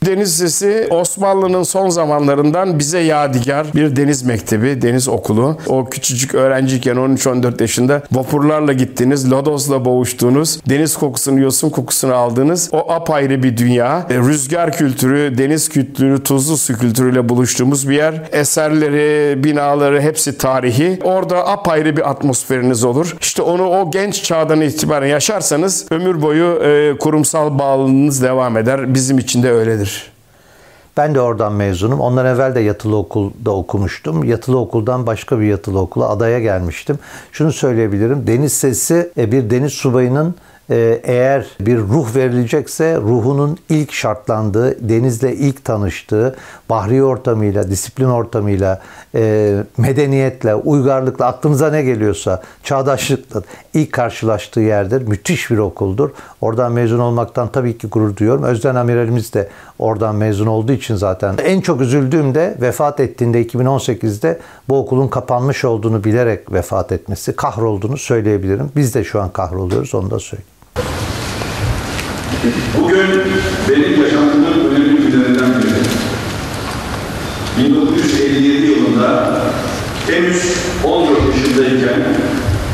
Deniz 0.06 0.42
Lisesi 0.42 0.86
Osmanlı'nın 0.90 1.62
son 1.62 1.88
zamanlarından 1.88 2.78
bize 2.78 2.98
yadigar 2.98 3.66
bir 3.74 3.96
deniz 3.96 4.22
mektebi, 4.22 4.82
deniz 4.82 5.08
okulu. 5.08 5.58
O 5.66 5.84
küçücük 5.84 6.34
öğrenciyken 6.34 6.96
13-14 6.96 7.62
yaşında 7.62 8.02
vapurlarla 8.12 8.72
gittiniz, 8.72 9.30
lodosla 9.30 9.84
boğuştuğunuz, 9.84 10.60
deniz 10.68 10.96
kokusunu, 10.96 11.40
yosun 11.40 11.70
kokusunu 11.70 12.14
aldığınız 12.14 12.68
o 12.72 12.92
apayrı 12.92 13.42
bir 13.42 13.56
dünya. 13.56 14.06
E, 14.10 14.18
rüzgar 14.18 14.72
kültürü, 14.72 15.38
deniz 15.38 15.68
kültürü, 15.68 16.22
tuzlu 16.22 16.56
su 16.56 16.78
kültürüyle 16.78 17.28
buluştuğumuz 17.28 17.88
bir 17.88 17.96
yer. 17.96 18.22
Eserleri, 18.32 19.44
binaları 19.44 20.00
hepsi 20.00 20.38
tarihi. 20.38 20.98
Orada 21.04 21.48
apayrı 21.48 21.96
bir 21.96 22.10
atmosferiniz 22.10 22.84
olur. 22.84 23.16
İşte 23.20 23.42
onu 23.42 23.68
o 23.68 23.90
genç 23.90 24.22
çağdan 24.22 24.60
itibaren 24.60 25.06
yaşarsanız 25.06 25.86
ömür 25.90 26.22
boyu 26.22 26.62
e, 26.64 26.98
kurumsal 26.98 27.58
bağlılığınız 27.58 28.22
devam 28.22 28.56
eder. 28.56 28.94
Bizim 28.94 29.18
için 29.18 29.42
de 29.42 29.52
öyledir. 29.52 29.93
Ben 30.96 31.14
de 31.14 31.20
oradan 31.20 31.52
mezunum. 31.52 32.00
Ondan 32.00 32.26
evvel 32.26 32.54
de 32.54 32.60
yatılı 32.60 32.96
okulda 32.96 33.50
okumuştum. 33.50 34.24
Yatılı 34.24 34.58
okuldan 34.58 35.06
başka 35.06 35.40
bir 35.40 35.46
yatılı 35.46 35.78
okula 35.78 36.08
adaya 36.08 36.40
gelmiştim. 36.40 36.98
Şunu 37.32 37.52
söyleyebilirim. 37.52 38.26
Deniz 38.26 38.52
sesi 38.52 39.12
e, 39.18 39.32
bir 39.32 39.50
deniz 39.50 39.72
subayının 39.72 40.34
eğer 40.70 41.46
bir 41.60 41.78
ruh 41.78 42.16
verilecekse 42.16 42.96
ruhunun 42.96 43.58
ilk 43.68 43.92
şartlandığı, 43.92 44.88
denizle 44.88 45.36
ilk 45.36 45.64
tanıştığı, 45.64 46.36
bahri 46.70 47.04
ortamıyla, 47.04 47.70
disiplin 47.70 48.04
ortamıyla, 48.04 48.80
e, 49.14 49.54
medeniyetle, 49.78 50.54
uygarlıkla, 50.54 51.26
aklınıza 51.26 51.70
ne 51.70 51.82
geliyorsa, 51.82 52.42
çağdaşlıkla 52.62 53.42
ilk 53.74 53.92
karşılaştığı 53.92 54.60
yerdir. 54.60 55.08
Müthiş 55.08 55.50
bir 55.50 55.58
okuldur. 55.58 56.10
Oradan 56.40 56.72
mezun 56.72 56.98
olmaktan 56.98 57.48
tabii 57.48 57.78
ki 57.78 57.86
gurur 57.86 58.16
duyuyorum. 58.16 58.42
Özden 58.42 58.74
Amiralimiz 58.74 59.34
de 59.34 59.48
oradan 59.78 60.14
mezun 60.14 60.46
olduğu 60.46 60.72
için 60.72 60.94
zaten. 60.94 61.34
En 61.44 61.60
çok 61.60 61.80
üzüldüğüm 61.80 62.34
de 62.34 62.56
vefat 62.60 63.00
ettiğinde 63.00 63.42
2018'de 63.42 64.38
bu 64.68 64.78
okulun 64.78 65.08
kapanmış 65.08 65.64
olduğunu 65.64 66.04
bilerek 66.04 66.52
vefat 66.52 66.92
etmesi, 66.92 67.36
kahrolduğunu 67.36 67.96
söyleyebilirim. 67.96 68.70
Biz 68.76 68.94
de 68.94 69.04
şu 69.04 69.22
an 69.22 69.30
kahroluyoruz, 69.30 69.94
onu 69.94 70.10
da 70.10 70.18
söyleyeyim. 70.18 70.54
Bugün 72.80 72.98
benim 73.70 74.02
yaşantımın 74.02 74.70
önemli 74.70 74.96
günlerinden 74.96 75.62
biri. 75.62 75.84
1957 77.68 78.66
yılında 78.66 79.40
henüz 80.10 80.42
14 80.84 81.18
yaşındayken 81.28 82.04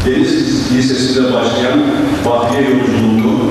Deniz 0.06 0.72
Lisesi'nde 0.72 1.32
başlayan 1.32 1.80
Bahriye 2.26 2.70
yolculuğunu 2.70 3.50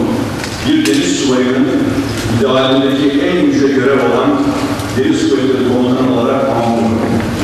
bir 0.67 0.85
deniz 0.85 1.19
subayının 1.19 1.67
idealindeki 2.39 3.21
en 3.21 3.45
yüce 3.45 3.67
görev 3.67 3.99
olan 3.99 4.41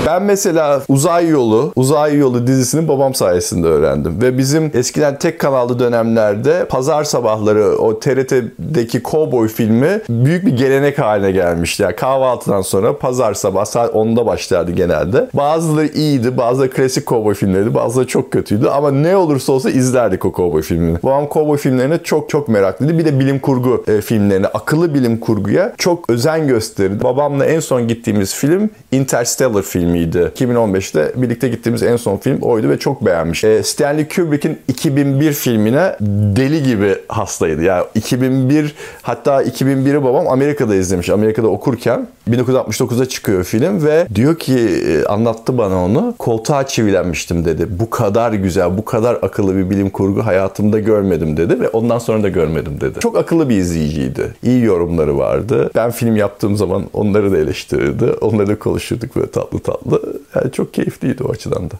Ben 0.05 0.23
mesela 0.23 0.81
Uzay 0.87 1.29
Yolu, 1.29 1.71
Uzay 1.75 2.17
Yolu 2.17 2.47
dizisini 2.47 2.87
babam 2.87 3.13
sayesinde 3.13 3.67
öğrendim. 3.67 4.21
Ve 4.21 4.37
bizim 4.37 4.71
eskiden 4.73 5.19
tek 5.19 5.39
kanallı 5.39 5.79
dönemlerde 5.79 6.65
pazar 6.69 7.03
sabahları 7.03 7.77
o 7.77 7.99
TRT'deki 7.99 9.03
Cowboy 9.03 9.47
filmi 9.47 10.01
büyük 10.09 10.45
bir 10.45 10.57
gelenek 10.57 10.99
haline 10.99 11.31
gelmişti. 11.31 11.83
Yani 11.83 11.95
kahvaltıdan 11.95 12.61
sonra 12.61 12.97
pazar 12.97 13.33
sabah 13.33 13.65
saat 13.65 13.93
10'da 13.93 14.25
başlardı 14.25 14.71
genelde. 14.71 15.29
Bazıları 15.33 15.87
iyiydi, 15.87 16.37
bazıları 16.37 16.69
klasik 16.69 17.07
Cowboy 17.07 17.33
filmleriydi, 17.33 17.73
bazıları 17.73 18.07
çok 18.07 18.31
kötüydü. 18.31 18.67
Ama 18.67 18.91
ne 18.91 19.17
olursa 19.17 19.53
olsa 19.53 19.69
izlerdik 19.69 20.25
o 20.25 20.33
Cowboy 20.33 20.61
filmini. 20.61 20.97
Babam 21.03 21.27
Cowboy 21.33 21.57
filmlerine 21.57 21.97
çok 22.03 22.29
çok 22.29 22.47
meraklıydı. 22.47 22.97
Bir 22.97 23.05
de 23.05 23.19
bilim 23.19 23.39
kurgu 23.39 23.83
e, 23.87 24.01
filmlerine, 24.01 24.47
akıllı 24.47 24.93
bilim 24.93 25.19
kurguya 25.19 25.73
çok 25.77 26.09
özen 26.09 26.47
gösterirdi. 26.47 27.03
Babamla 27.03 27.44
en 27.45 27.59
son 27.59 27.87
gittiğimiz 27.87 28.35
film 28.35 28.69
Interstellar 28.91 29.61
filmiydi. 29.61 30.31
2015'te 30.35 31.11
birlikte 31.15 31.47
gittiğimiz 31.47 31.83
en 31.83 31.97
son 31.97 32.17
film 32.17 32.41
oydu 32.41 32.69
ve 32.69 32.79
çok 32.79 33.05
beğenmiş. 33.05 33.43
E, 33.43 33.63
Stanley 33.63 34.07
Kubrick'in 34.07 34.59
2001 34.67 35.33
filmine 35.33 35.95
deli 36.35 36.63
gibi 36.63 36.95
hastaydı. 37.07 37.63
Yani 37.63 37.83
2001 37.95 38.75
hatta 39.01 39.43
2001'i 39.43 40.03
babam 40.03 40.27
Amerika'da 40.27 40.75
izlemiş. 40.75 41.09
Amerika'da 41.09 41.47
okurken 41.47 42.07
1969'da 42.29 43.09
çıkıyor 43.09 43.43
film 43.43 43.85
ve 43.85 44.07
diyor 44.15 44.39
ki 44.39 44.59
e, 44.59 45.05
anlattı 45.05 45.57
bana 45.57 45.85
onu. 45.85 46.15
Koltuğa 46.19 46.67
çivilenmiştim 46.67 47.45
dedi. 47.45 47.67
Bu 47.69 47.89
kadar 47.89 48.33
güzel, 48.33 48.77
bu 48.77 48.85
kadar 48.85 49.15
akıllı 49.21 49.55
bir 49.55 49.69
bilim 49.69 49.89
kurgu 49.89 50.25
hayatımda 50.25 50.79
görmedim 50.79 51.37
dedi 51.37 51.59
ve 51.59 51.69
ondan 51.69 51.99
sonra 51.99 52.23
da 52.23 52.29
görmedim 52.29 52.81
dedi. 52.81 52.99
Çok 52.99 53.17
akıllı 53.17 53.49
bir 53.49 53.57
izleyiciydi. 53.57 54.33
İyi 54.43 54.63
yorumları 54.63 55.17
vardı. 55.17 55.71
Ben 55.75 55.91
film 55.91 56.15
yaptığım 56.15 56.57
zaman 56.57 56.83
onları 56.93 57.31
da 57.31 57.37
eleştirirdi. 57.37 58.05
Onları 58.05 58.47
da 58.47 58.59
konuşurduk 58.59 59.15
böyle 59.15 59.31
tatlı 59.31 59.59
tatlı. 59.59 60.01
Yani 60.35 60.51
çok 60.51 60.73
keyifliydi 60.73 61.23
o 61.23 61.31
açıdan 61.31 61.71
da. 61.71 61.75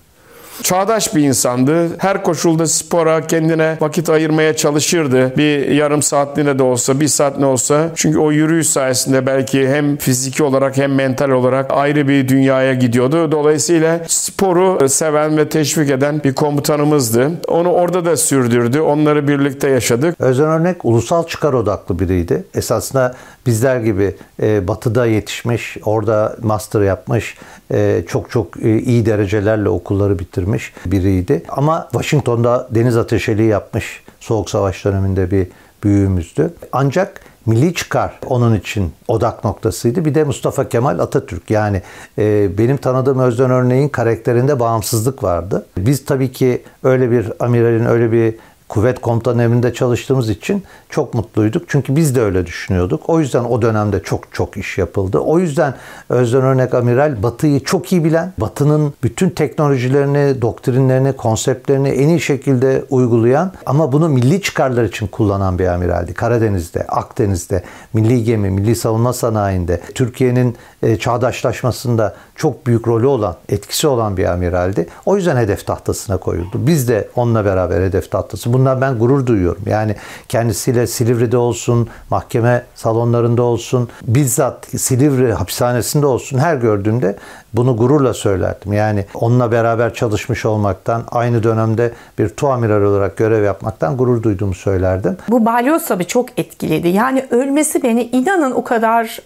Çağdaş 0.63 1.15
bir 1.15 1.23
insandı. 1.23 1.97
Her 1.97 2.23
koşulda 2.23 2.67
spora 2.67 3.27
kendine 3.27 3.77
vakit 3.81 4.09
ayırmaya 4.09 4.55
çalışırdı. 4.55 5.37
Bir 5.37 5.67
yarım 5.67 6.01
saatliğine 6.01 6.59
de 6.59 6.63
olsa, 6.63 6.99
bir 6.99 7.07
saat 7.07 7.39
ne 7.39 7.45
olsa. 7.45 7.89
Çünkü 7.95 8.19
o 8.19 8.31
yürüyüş 8.31 8.67
sayesinde 8.67 9.25
belki 9.25 9.67
hem 9.67 9.97
fiziki 9.97 10.43
olarak 10.43 10.77
hem 10.77 10.95
mental 10.95 11.29
olarak 11.29 11.71
ayrı 11.73 12.07
bir 12.07 12.27
dünyaya 12.27 12.73
gidiyordu. 12.73 13.31
Dolayısıyla 13.31 14.01
sporu 14.07 14.89
seven 14.89 15.37
ve 15.37 15.49
teşvik 15.49 15.89
eden 15.89 16.23
bir 16.23 16.35
komutanımızdı. 16.35 17.31
Onu 17.47 17.71
orada 17.71 18.05
da 18.05 18.17
sürdürdü. 18.17 18.79
Onları 18.79 19.27
birlikte 19.27 19.69
yaşadık. 19.69 20.15
Özden 20.19 20.45
Örnek 20.45 20.85
ulusal 20.85 21.27
çıkar 21.27 21.53
odaklı 21.53 21.99
biriydi. 21.99 22.43
Esasında 22.55 23.15
bizler 23.45 23.79
gibi 23.79 24.15
e, 24.41 24.67
batıda 24.67 25.05
yetişmiş, 25.05 25.77
orada 25.85 26.35
master 26.41 26.81
yapmış, 26.81 27.37
e, 27.71 28.03
çok 28.07 28.31
çok 28.31 28.63
e, 28.63 28.79
iyi 28.79 29.05
derecelerle 29.05 29.69
okulları 29.69 30.19
bitirmiş 30.19 30.44
biriydi. 30.85 31.43
Ama 31.49 31.87
Washington'da 31.91 32.67
deniz 32.71 32.97
ateşeliği 32.97 33.47
yapmış. 33.47 34.03
Soğuk 34.19 34.49
Savaş 34.49 34.85
döneminde 34.85 35.31
bir 35.31 35.47
büyüğümüzdü. 35.83 36.53
Ancak 36.71 37.21
milli 37.45 37.73
çıkar 37.73 38.19
onun 38.25 38.55
için 38.55 38.91
odak 39.07 39.43
noktasıydı. 39.43 40.05
Bir 40.05 40.15
de 40.15 40.23
Mustafa 40.23 40.69
Kemal 40.69 40.99
Atatürk. 40.99 41.49
Yani 41.49 41.81
e, 42.17 42.57
benim 42.57 42.77
tanıdığım 42.77 43.19
Özden 43.19 43.51
Örneğin 43.51 43.89
karakterinde 43.89 44.59
bağımsızlık 44.59 45.23
vardı. 45.23 45.65
Biz 45.77 46.05
tabii 46.05 46.31
ki 46.31 46.63
öyle 46.83 47.11
bir 47.11 47.31
amiralin, 47.39 47.85
öyle 47.85 48.11
bir 48.11 48.35
kuvvet 48.69 49.01
komutanı 49.01 49.43
emrinde 49.43 49.73
çalıştığımız 49.73 50.29
için 50.29 50.63
çok 50.89 51.13
mutluyduk. 51.13 51.63
Çünkü 51.67 51.95
biz 51.95 52.15
de 52.15 52.21
öyle 52.21 52.45
düşünüyorduk. 52.45 53.09
O 53.09 53.19
yüzden 53.19 53.43
o 53.43 53.61
dönemde 53.61 54.03
çok 54.03 54.33
çok 54.33 54.57
iş 54.57 54.77
yapıldı. 54.77 55.19
O 55.19 55.39
yüzden 55.39 55.73
Özden 56.09 56.41
Örnek 56.41 56.73
Amiral 56.73 57.23
Batı'yı 57.23 57.63
çok 57.63 57.91
iyi 57.91 58.03
bilen, 58.03 58.33
Batı'nın 58.37 58.93
bütün 59.03 59.29
teknolojilerini, 59.29 60.41
doktrinlerini, 60.41 61.13
konseptlerini 61.13 61.89
en 61.89 62.09
iyi 62.09 62.21
şekilde 62.21 62.83
uygulayan 62.89 63.51
ama 63.65 63.91
bunu 63.91 64.09
milli 64.09 64.41
çıkarlar 64.41 64.83
için 64.83 65.07
kullanan 65.07 65.59
bir 65.59 65.67
amiraldi. 65.67 66.13
Karadeniz'de, 66.13 66.87
Akdeniz'de, 66.87 67.63
milli 67.93 68.23
gemi, 68.23 68.49
milli 68.49 68.75
savunma 68.75 69.13
sanayinde, 69.13 69.81
Türkiye'nin 69.95 70.55
e, 70.83 70.97
çağdaşlaşmasında 70.97 72.15
çok 72.35 72.67
büyük 72.67 72.87
rolü 72.87 73.05
olan, 73.05 73.35
etkisi 73.49 73.87
olan 73.87 74.17
bir 74.17 74.25
amiraldi. 74.25 74.87
O 75.05 75.15
yüzden 75.15 75.37
hedef 75.37 75.65
tahtasına 75.65 76.17
koyuldu. 76.17 76.51
Biz 76.53 76.87
de 76.87 77.09
onunla 77.15 77.45
beraber 77.45 77.81
hedef 77.81 78.11
tahtası. 78.11 78.53
Bundan 78.55 78.81
ben 78.81 78.99
gurur 78.99 79.25
duyuyorum. 79.25 79.61
Yani 79.65 79.95
kendisiyle 80.29 80.87
Silivri'de 80.87 81.37
olsun, 81.37 81.89
mahkeme 82.09 82.63
salonlarında 82.75 83.43
olsun, 83.43 83.89
bizzat 84.01 84.67
Silivri 84.67 85.33
hapishanesinde 85.33 86.05
olsun 86.05 86.37
her 86.37 86.55
gördüğümde 86.55 87.15
bunu 87.53 87.77
gururla 87.77 88.13
söylerdim. 88.13 88.73
Yani 88.73 89.05
onunla 89.13 89.51
beraber 89.51 89.93
çalışmış 89.93 90.45
olmaktan, 90.45 91.03
aynı 91.11 91.43
dönemde 91.43 91.93
bir 92.19 92.29
tuamiral 92.29 92.81
olarak 92.81 93.17
görev 93.17 93.43
yapmaktan 93.43 93.97
gurur 93.97 94.23
duyduğumu 94.23 94.53
söylerdim. 94.53 95.17
Bu 95.29 95.45
balyoz 95.45 95.85
tabii 95.85 96.07
çok 96.07 96.39
etkiledi. 96.39 96.87
Yani 96.87 97.25
ölmesi 97.29 97.83
beni 97.83 98.03
inanın 98.03 98.51
o 98.51 98.63
kadar 98.63 99.21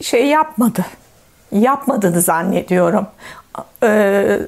şey 0.00 0.26
yapmadı. 0.26 0.84
Yapmadığını 1.52 2.20
zannediyorum. 2.20 3.06
Ee, 3.82 4.38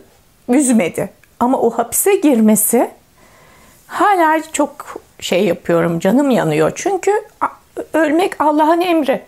üzmedi. 0.48 1.17
Ama 1.40 1.60
o 1.60 1.70
hapise 1.70 2.14
girmesi 2.14 2.90
hala 3.86 4.42
çok 4.52 5.00
şey 5.20 5.44
yapıyorum. 5.44 5.98
Canım 6.00 6.30
yanıyor. 6.30 6.72
Çünkü 6.74 7.12
ölmek 7.92 8.40
Allah'ın 8.40 8.80
emri. 8.80 9.22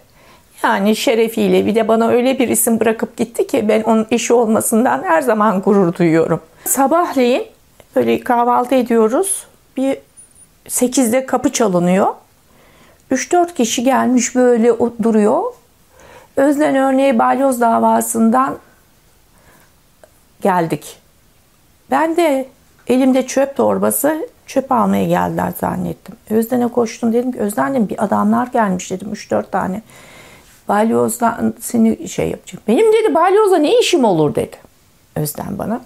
Yani 0.63 0.97
şerefiyle 0.97 1.67
bir 1.67 1.75
de 1.75 1.89
bana 1.89 2.09
öyle 2.09 2.39
bir 2.39 2.49
isim 2.49 2.81
bırakıp 2.81 3.17
gitti 3.17 3.47
ki 3.47 3.69
ben 3.69 3.83
onun 3.83 4.07
eşi 4.11 4.33
olmasından 4.33 5.03
her 5.03 5.23
zaman 5.23 5.61
gurur 5.61 5.95
duyuyorum. 5.95 6.41
Sabahleyin 6.65 7.47
böyle 7.97 8.21
kahvaltı 8.21 8.75
ediyoruz. 8.75 9.47
Bir 9.77 9.99
8'de 10.69 11.27
kapı 11.27 11.53
çalınıyor. 11.53 12.15
3-4 13.13 13.55
kişi 13.55 13.85
gelmiş 13.85 14.35
böyle 14.35 14.79
duruyor. 15.03 15.43
Özden 16.37 16.77
örneği 16.77 17.19
balyoz 17.19 17.61
davasından 17.61 18.59
geldik. 20.43 20.99
Ben 21.91 22.17
de 22.17 22.49
elimde 22.87 23.27
çöp 23.27 23.57
torbası 23.57 24.29
çöp 24.47 24.73
almaya 24.73 25.07
geldiler 25.07 25.53
zannettim. 25.61 26.15
Özden'e 26.31 26.69
koştum 26.69 27.13
dedim 27.13 27.33
ki 27.33 27.39
Özden 27.39 27.75
dedim 27.75 27.89
bir 27.89 28.05
adamlar 28.05 28.47
gelmiş 28.47 28.91
dedim 28.91 29.13
3-4 29.13 29.51
tane. 29.51 29.83
Balyozdan 30.69 31.55
seni 31.61 32.09
şey 32.09 32.31
yapacak. 32.31 32.69
Benim 32.69 32.93
dedi 32.93 33.15
balyozla 33.15 33.59
ne 33.59 33.81
işim 33.81 34.05
olur 34.05 34.35
dedi. 34.35 34.57
Özden 35.17 35.59
bana. 35.59 35.81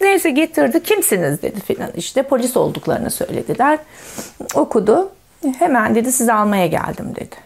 Neyse 0.00 0.30
getirdi. 0.30 0.82
Kimsiniz 0.82 1.42
dedi 1.42 1.60
filan. 1.60 1.90
İşte 1.96 2.22
polis 2.22 2.56
olduklarını 2.56 3.10
söylediler. 3.10 3.78
Okudu. 4.54 5.10
Hemen 5.58 5.94
dedi 5.94 6.12
sizi 6.12 6.32
almaya 6.32 6.66
geldim 6.66 7.14
dedi. 7.16 7.36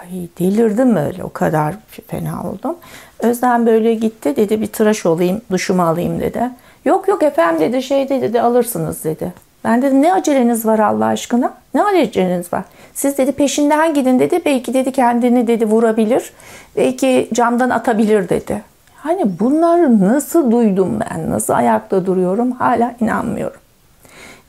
Ay 0.00 0.28
delirdim 0.38 0.96
öyle 0.96 1.24
o 1.24 1.32
kadar 1.32 1.74
fena 2.06 2.50
oldum. 2.50 2.76
Özden 3.18 3.66
böyle 3.66 3.94
gitti 3.94 4.36
dedi 4.36 4.60
bir 4.60 4.66
tıraş 4.66 5.06
olayım 5.06 5.40
duşumu 5.50 5.82
alayım 5.82 6.20
dedi. 6.20 6.50
Yok 6.84 7.08
yok 7.08 7.22
efendim 7.22 7.60
dedi 7.60 7.82
şey 7.82 8.08
dedi 8.08 8.40
alırsınız 8.40 9.04
dedi. 9.04 9.32
Ben 9.64 9.82
dedim 9.82 10.02
ne 10.02 10.14
aceleniz 10.14 10.66
var 10.66 10.78
Allah 10.78 11.06
aşkına? 11.06 11.54
Ne 11.74 11.84
aceleniz 11.84 12.52
var? 12.52 12.64
Siz 12.94 13.18
dedi 13.18 13.32
peşinden 13.32 13.94
gidin 13.94 14.18
dedi. 14.18 14.42
Belki 14.44 14.74
dedi 14.74 14.92
kendini 14.92 15.46
dedi 15.46 15.66
vurabilir. 15.66 16.32
Belki 16.76 17.28
camdan 17.32 17.70
atabilir 17.70 18.28
dedi. 18.28 18.62
Hani 18.96 19.38
bunları 19.40 20.00
nasıl 20.00 20.50
duydum 20.50 21.00
ben? 21.00 21.30
Nasıl 21.30 21.52
ayakta 21.52 22.06
duruyorum? 22.06 22.50
Hala 22.50 22.94
inanmıyorum. 23.00 23.60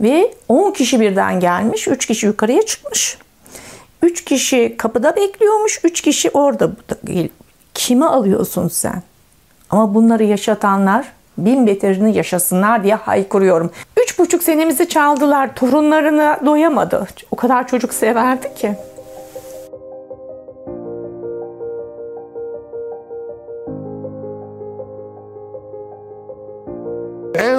Ve 0.02 0.34
10 0.48 0.72
kişi 0.72 1.00
birden 1.00 1.39
gelmiş. 1.39 1.88
3 1.88 2.06
kişi 2.06 2.26
yukarıya 2.26 2.62
çıkmış. 2.62 3.17
3 4.02 4.26
kişi 4.26 4.76
kapıda 4.78 5.15
bekliyormuş. 5.15 5.82
3 5.84 6.02
kişi 6.02 6.30
orada. 6.30 6.72
Kimi 7.74 8.06
alıyorsun 8.06 8.67
sen? 8.67 9.04
Ama 9.69 9.93
bunları 9.93 10.24
yaşatanlar 10.24 11.12
bin 11.38 11.67
beterini 11.67 12.17
yaşasınlar 12.17 12.84
diye 12.84 12.96
haykırıyorum. 12.96 13.72
Üç 14.04 14.19
buçuk 14.19 14.43
senemizi 14.43 14.89
çaldılar. 14.89 15.56
Torunlarına 15.56 16.39
doyamadı. 16.46 17.08
O 17.32 17.36
kadar 17.36 17.67
çocuk 17.67 17.93
severdi 17.93 18.56
ki. 18.56 18.76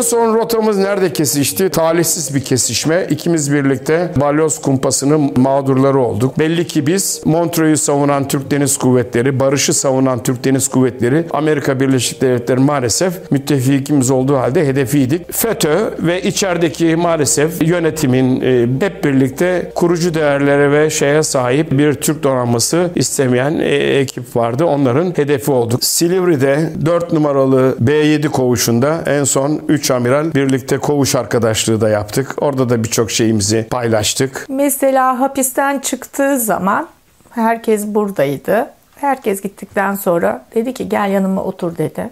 Son 0.04 0.34
rotamız 0.34 0.78
nerede 0.78 1.12
kesişti? 1.12 1.68
Talihsiz 1.68 2.34
bir 2.34 2.44
kesişme. 2.44 3.06
İkimiz 3.10 3.52
birlikte 3.52 4.10
balyoz 4.16 4.60
kumpasının 4.60 5.32
mağdurları 5.36 5.98
olduk. 5.98 6.38
Belli 6.38 6.66
ki 6.66 6.86
biz 6.86 7.22
Montreux'u 7.24 7.84
savunan 7.84 8.28
Türk 8.28 8.50
Deniz 8.50 8.76
Kuvvetleri, 8.76 9.40
barışı 9.40 9.74
savunan 9.74 10.22
Türk 10.22 10.44
Deniz 10.44 10.68
Kuvvetleri, 10.68 11.24
Amerika 11.30 11.80
Birleşik 11.80 12.20
Devletleri 12.20 12.60
maalesef 12.60 13.30
müttefikimiz 13.30 14.10
olduğu 14.10 14.36
halde 14.36 14.66
hedefiydik. 14.66 15.32
FETÖ 15.32 15.76
ve 15.98 16.22
içerideki 16.22 16.96
maalesef 16.96 17.62
yönetimin 17.62 18.40
e, 18.40 18.68
hep 18.80 19.04
birlikte 19.04 19.72
kurucu 19.74 20.14
değerlere 20.14 20.70
ve 20.72 20.90
şeye 20.90 21.22
sahip 21.22 21.72
bir 21.72 21.94
Türk 21.94 22.22
donanması 22.22 22.90
istemeyen 22.94 23.58
e, 23.58 23.74
ekip 23.74 24.36
vardı. 24.36 24.64
Onların 24.64 25.12
hedefi 25.16 25.50
olduk. 25.50 25.84
Silivri'de 25.84 26.70
4 26.86 27.12
numaralı 27.12 27.76
B7 27.84 28.28
koğuşunda 28.28 29.02
en 29.06 29.24
son 29.24 29.60
3 29.68 29.90
amiral 29.94 30.34
birlikte 30.34 30.78
koğuş 30.78 31.14
arkadaşlığı 31.14 31.80
da 31.80 31.88
yaptık. 31.88 32.34
Orada 32.42 32.68
da 32.68 32.84
birçok 32.84 33.10
şeyimizi 33.10 33.66
paylaştık. 33.70 34.46
Mesela 34.48 35.20
hapisten 35.20 35.78
çıktığı 35.78 36.38
zaman 36.38 36.88
herkes 37.30 37.86
buradaydı. 37.86 38.70
Herkes 38.96 39.42
gittikten 39.42 39.94
sonra 39.94 40.44
dedi 40.54 40.74
ki 40.74 40.88
gel 40.88 41.10
yanıma 41.10 41.44
otur 41.44 41.78
dedi. 41.78 42.10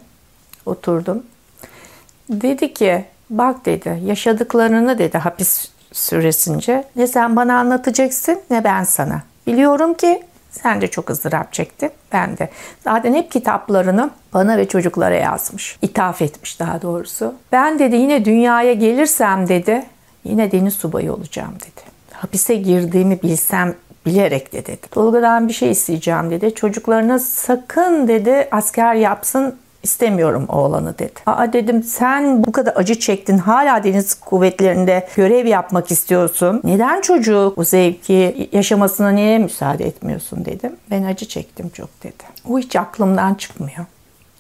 Oturdum. 0.67 1.23
Dedi 2.31 2.75
ki 2.75 3.05
bak 3.31 3.67
dedi 3.67 4.01
yaşadıklarını 4.05 4.99
dedi 4.99 5.19
hapis 5.19 5.69
süresince 5.93 6.85
ne 6.97 7.07
sen 7.07 7.37
bana 7.37 7.59
anlatacaksın 7.59 8.41
ne 8.51 8.65
ben 8.65 8.85
sana. 8.85 9.23
Biliyorum 9.47 9.95
ki 9.95 10.23
sen 10.53 10.81
de 10.81 10.87
çok 10.87 11.11
ızdırap 11.11 11.53
çektin. 11.53 11.91
Ben 12.13 12.39
de. 12.39 12.49
Zaten 12.85 13.15
hep 13.15 13.31
kitaplarını 13.31 14.11
bana 14.35 14.59
ve 14.59 14.69
çocuklara 14.69 15.15
yazmış. 15.15 15.79
İthaf 15.83 16.23
etmiş 16.23 16.61
daha 16.61 16.83
doğrusu. 16.83 17.35
Ben 17.53 17.79
dedi 17.79 17.97
yine 17.97 18.25
dünyaya 18.25 18.73
gelirsem 18.73 19.49
dedi 19.49 19.85
yine 20.25 20.53
deniz 20.53 20.75
subayı 20.75 21.13
olacağım 21.13 21.55
dedi. 21.55 21.93
Hapise 22.13 22.55
girdiğimi 22.55 23.23
bilsem 23.23 23.75
bilerek 24.07 24.53
de 24.53 24.67
dedi. 24.67 24.89
Tolga'dan 24.91 25.49
bir 25.49 25.53
şey 25.53 25.71
isteyeceğim 25.71 26.31
dedi. 26.31 26.55
Çocuklarına 26.55 27.19
sakın 27.19 28.09
dedi 28.09 28.49
asker 28.51 28.95
yapsın 28.95 29.57
istemiyorum 29.83 30.45
oğlanı 30.49 30.99
dedi. 30.99 31.21
Aa 31.27 31.53
dedim 31.53 31.83
sen 31.83 32.45
bu 32.45 32.53
kadar 32.53 32.73
acı 32.77 32.99
çektin 32.99 33.39
hala 33.39 33.85
deniz 33.85 34.15
kuvvetlerinde 34.15 35.09
görev 35.17 35.47
yapmak 35.47 35.91
istiyorsun. 35.91 36.61
Neden 36.65 37.01
çocuğu 37.01 37.55
bu 37.57 37.65
zevki 37.65 38.49
yaşamasına 38.53 39.11
niye 39.11 39.39
müsaade 39.39 39.85
etmiyorsun 39.85 40.45
dedim. 40.45 40.77
Ben 40.91 41.03
acı 41.03 41.29
çektim 41.29 41.69
çok 41.69 42.03
dedi. 42.03 42.25
O 42.49 42.59
hiç 42.59 42.77
aklımdan 42.77 43.35
çıkmıyor. 43.35 43.87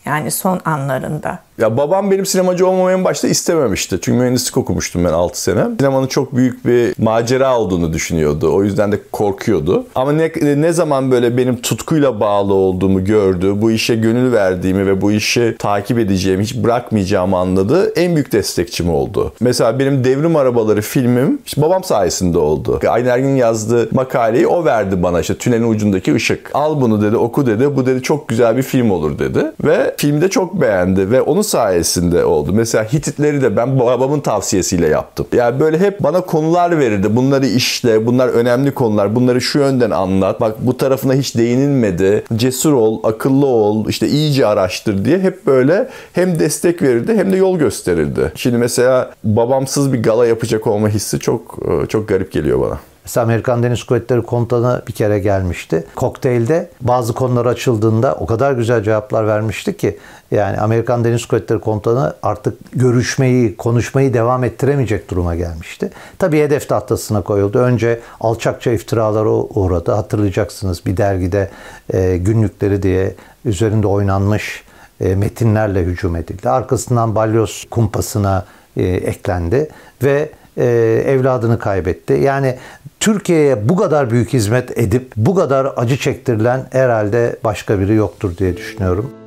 Yani 0.07 0.31
son 0.31 0.61
anlarında. 0.65 1.38
Ya 1.59 1.77
babam 1.77 2.11
benim 2.11 2.27
sinemacı 2.27 2.67
olmamı 2.67 2.93
en 2.93 3.05
başta 3.05 3.29
istememişti. 3.29 3.99
Çünkü 4.03 4.19
mühendislik 4.19 4.57
okumuştum 4.57 5.05
ben 5.05 5.12
6 5.12 5.43
sene. 5.43 5.65
Sinemanın 5.79 6.07
çok 6.07 6.37
büyük 6.37 6.67
bir 6.67 6.95
macera 6.99 7.59
olduğunu 7.59 7.93
düşünüyordu. 7.93 8.55
O 8.55 8.65
yüzden 8.65 8.93
de 8.93 9.01
korkuyordu. 9.12 9.87
Ama 9.95 10.12
ne, 10.12 10.33
ne 10.43 10.73
zaman 10.73 11.11
böyle 11.11 11.37
benim 11.37 11.62
tutkuyla 11.62 12.21
bağlı 12.21 12.55
olduğumu 12.55 13.05
gördü, 13.05 13.53
bu 13.57 13.71
işe 13.71 13.95
gönül 13.95 14.33
verdiğimi 14.33 14.87
ve 14.87 15.01
bu 15.01 15.12
işi 15.12 15.57
takip 15.59 15.99
edeceğimi, 15.99 16.43
hiç 16.43 16.57
bırakmayacağımı 16.57 17.37
anladı. 17.37 17.93
En 17.97 18.15
büyük 18.15 18.33
destekçim 18.33 18.91
oldu. 18.91 19.33
Mesela 19.41 19.79
benim 19.79 20.05
Devrim 20.05 20.37
Arabaları 20.37 20.81
filmim 20.81 21.38
işte 21.47 21.62
babam 21.62 21.85
sayesinde 21.85 22.38
oldu. 22.38 22.81
Aynı 22.88 23.09
Ergin 23.09 23.37
yazdığı 23.37 23.88
makaleyi 23.93 24.47
o 24.47 24.65
verdi 24.65 25.03
bana 25.03 25.21
işte 25.21 25.35
tünelin 25.35 25.71
ucundaki 25.71 26.15
ışık. 26.15 26.51
Al 26.55 26.81
bunu 26.81 27.03
dedi, 27.03 27.17
oku 27.17 27.47
dedi. 27.47 27.77
Bu 27.77 27.87
dedi 27.87 28.03
çok 28.03 28.29
güzel 28.29 28.57
bir 28.57 28.62
film 28.62 28.91
olur 28.91 29.19
dedi. 29.19 29.53
Ve 29.65 29.91
filmde 29.96 30.28
çok 30.28 30.61
beğendi 30.61 31.11
ve 31.11 31.22
onun 31.22 31.42
sayesinde 31.42 32.24
oldu. 32.24 32.52
Mesela 32.55 32.85
Hititleri 32.85 33.42
de 33.42 33.57
ben 33.57 33.81
babamın 33.81 34.20
tavsiyesiyle 34.20 34.88
yaptım. 34.88 35.26
Yani 35.33 35.61
böyle 35.61 35.78
hep 35.78 36.02
bana 36.02 36.20
konular 36.20 36.78
verirdi. 36.78 37.16
Bunları 37.16 37.46
işle, 37.46 38.07
bunlar 38.07 38.28
önemli 38.28 38.74
konular. 38.74 39.14
Bunları 39.14 39.40
şu 39.40 39.59
yönden 39.59 39.90
anlat. 39.90 40.40
Bak 40.40 40.57
bu 40.61 40.76
tarafına 40.76 41.14
hiç 41.14 41.37
değinilmedi. 41.37 42.24
Cesur 42.37 42.72
ol, 42.72 43.00
akıllı 43.05 43.46
ol, 43.46 43.88
işte 43.88 44.09
iyice 44.09 44.46
araştır 44.46 45.05
diye 45.05 45.18
hep 45.18 45.46
böyle 45.46 45.88
hem 46.12 46.38
destek 46.38 46.83
verirdi 46.83 47.16
hem 47.16 47.33
de 47.33 47.37
yol 47.37 47.59
gösterirdi. 47.59 48.33
Şimdi 48.35 48.59
mesela 48.59 49.11
babamsız 49.24 49.92
bir 49.92 50.02
gala 50.02 50.26
yapacak 50.26 50.66
olma 50.66 50.88
hissi 50.88 51.18
çok 51.18 51.59
çok 51.88 52.09
garip 52.09 52.33
geliyor 52.33 52.61
bana. 52.61 52.91
Mesela 53.05 53.25
Amerikan 53.25 53.62
Deniz 53.62 53.85
Kuvvetleri 53.85 54.23
Komutanı 54.23 54.83
bir 54.88 54.93
kere 54.93 55.19
gelmişti. 55.19 55.85
Kokteylde 55.95 56.71
bazı 56.81 57.12
konular 57.15 57.47
açıldığında 57.47 58.15
o 58.15 58.27
kadar 58.27 58.53
güzel 58.53 58.83
cevaplar 58.83 59.27
vermişti 59.27 59.77
ki 59.77 59.99
yani 60.31 60.59
Amerikan 60.59 61.05
Deniz 61.05 61.27
Kuvvetleri 61.27 61.61
Komutanı 61.61 62.15
artık 62.23 62.59
görüşmeyi, 62.73 63.57
konuşmayı 63.57 64.15
devam 64.15 64.45
ettiremeyecek 64.45 65.11
duruma 65.11 65.35
gelmişti. 65.35 65.91
Tabii 66.19 66.41
hedef 66.41 66.69
tahtasına 66.69 67.23
koyuldu. 67.23 67.59
Önce 67.59 68.01
alçakça 68.21 68.71
iftiralara 68.73 69.29
uğradı. 69.29 69.93
Hatırlayacaksınız 69.93 70.87
bir 70.87 70.97
dergide 70.97 71.51
e, 71.93 72.17
günlükleri 72.17 72.83
diye 72.83 73.15
üzerinde 73.45 73.87
oynanmış 73.87 74.65
e, 75.01 75.15
metinlerle 75.15 75.83
hücum 75.83 76.17
edildi. 76.17 76.51
Arkasından 76.51 77.15
balyoz 77.15 77.67
kumpasına 77.71 78.45
e, 78.77 78.83
eklendi 78.83 79.69
ve 80.03 80.29
e, 80.57 80.65
evladını 81.07 81.59
kaybetti. 81.59 82.12
Yani 82.12 82.57
Türkiye'ye 83.01 83.69
bu 83.69 83.77
kadar 83.77 84.11
büyük 84.11 84.33
hizmet 84.33 84.79
edip 84.79 85.12
bu 85.17 85.35
kadar 85.35 85.73
acı 85.77 85.97
çektirilen 85.97 86.67
herhalde 86.71 87.37
başka 87.45 87.81
biri 87.81 87.95
yoktur 87.95 88.37
diye 88.37 88.57
düşünüyorum. 88.57 89.22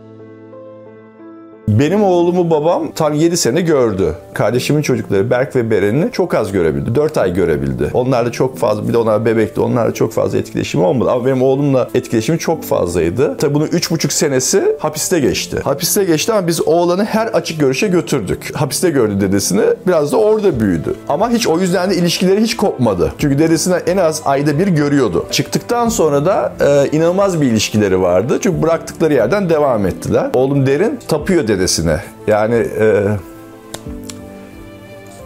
Benim 1.67 2.04
oğlumu 2.04 2.49
babam 2.49 2.91
tam 2.91 3.13
7 3.13 3.38
sene 3.38 3.62
gördü. 3.62 4.15
Kardeşimin 4.34 4.82
çocukları 4.82 5.30
Berk 5.30 5.56
ve 5.56 5.71
Beren'i 5.71 6.12
çok 6.12 6.36
az 6.36 6.51
görebildi. 6.51 6.95
4 6.95 7.17
ay 7.17 7.34
görebildi. 7.34 7.89
Onlarla 7.93 8.32
çok 8.32 8.58
fazla, 8.58 8.88
bir 8.88 8.93
de 8.93 8.97
onlar 8.97 9.25
bebekti. 9.25 9.62
Onlarla 9.62 9.93
çok 9.93 10.13
fazla 10.13 10.38
etkileşim 10.38 10.84
olmadı. 10.84 11.12
Ama 11.12 11.25
benim 11.25 11.41
oğlumla 11.41 11.89
etkileşimi 11.93 12.39
çok 12.39 12.63
fazlaydı. 12.63 13.38
Tabi 13.38 13.54
bunun 13.54 13.67
3,5 13.67 14.13
senesi 14.13 14.75
hapiste 14.80 15.19
geçti. 15.19 15.60
Hapiste 15.63 16.04
geçti 16.04 16.34
ama 16.34 16.47
biz 16.47 16.67
oğlanı 16.67 17.06
her 17.06 17.28
açık 17.28 17.60
görüşe 17.60 17.88
götürdük. 17.88 18.51
Hapiste 18.56 18.89
gördü 18.89 19.21
dedesini. 19.21 19.63
Biraz 19.88 20.12
da 20.12 20.17
orada 20.17 20.60
büyüdü. 20.60 20.95
Ama 21.10 21.30
hiç 21.30 21.47
o 21.47 21.60
yüzden 21.60 21.89
de 21.89 21.95
ilişkileri 21.95 22.41
hiç 22.41 22.58
kopmadı. 22.58 23.12
Çünkü 23.17 23.39
dedesini 23.39 23.75
en 23.88 23.97
az 23.97 24.21
ayda 24.25 24.60
bir 24.60 24.67
görüyordu. 24.67 25.25
Çıktıktan 25.32 25.89
sonra 25.89 26.25
da 26.25 26.54
e, 26.62 26.97
inanılmaz 26.97 27.41
bir 27.41 27.47
ilişkileri 27.47 28.01
vardı. 28.01 28.39
Çünkü 28.41 28.62
bıraktıkları 28.62 29.13
yerden 29.13 29.49
devam 29.49 29.86
ettiler. 29.86 30.30
Oğlum 30.34 30.65
Derin 30.65 30.99
tapıyor 31.08 31.41
dedesine 31.41 31.55
dedesine. 31.56 32.00
Yani 32.28 32.56
e, 32.56 33.04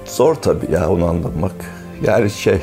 zor 0.06 0.36
tabii 0.36 0.72
ya 0.72 0.90
onu 0.90 1.06
anlamak. 1.06 1.56
Yani 2.04 2.30
şey 2.30 2.62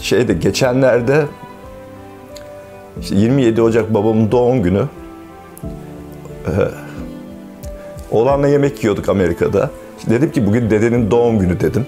şeyde 0.00 0.32
geçenlerde 0.32 1.26
işte 3.00 3.16
27 3.16 3.62
Ocak 3.62 3.94
babamın 3.94 4.32
doğum 4.32 4.62
günü 4.62 4.82
ee, 6.46 6.50
oğlanla 8.10 8.48
yemek 8.48 8.84
yiyorduk 8.84 9.08
Amerika'da. 9.08 9.70
İşte 9.98 10.10
dedim 10.10 10.32
ki 10.32 10.46
bugün 10.46 10.70
dedenin 10.70 11.10
doğum 11.10 11.38
günü 11.38 11.60
dedim. 11.60 11.86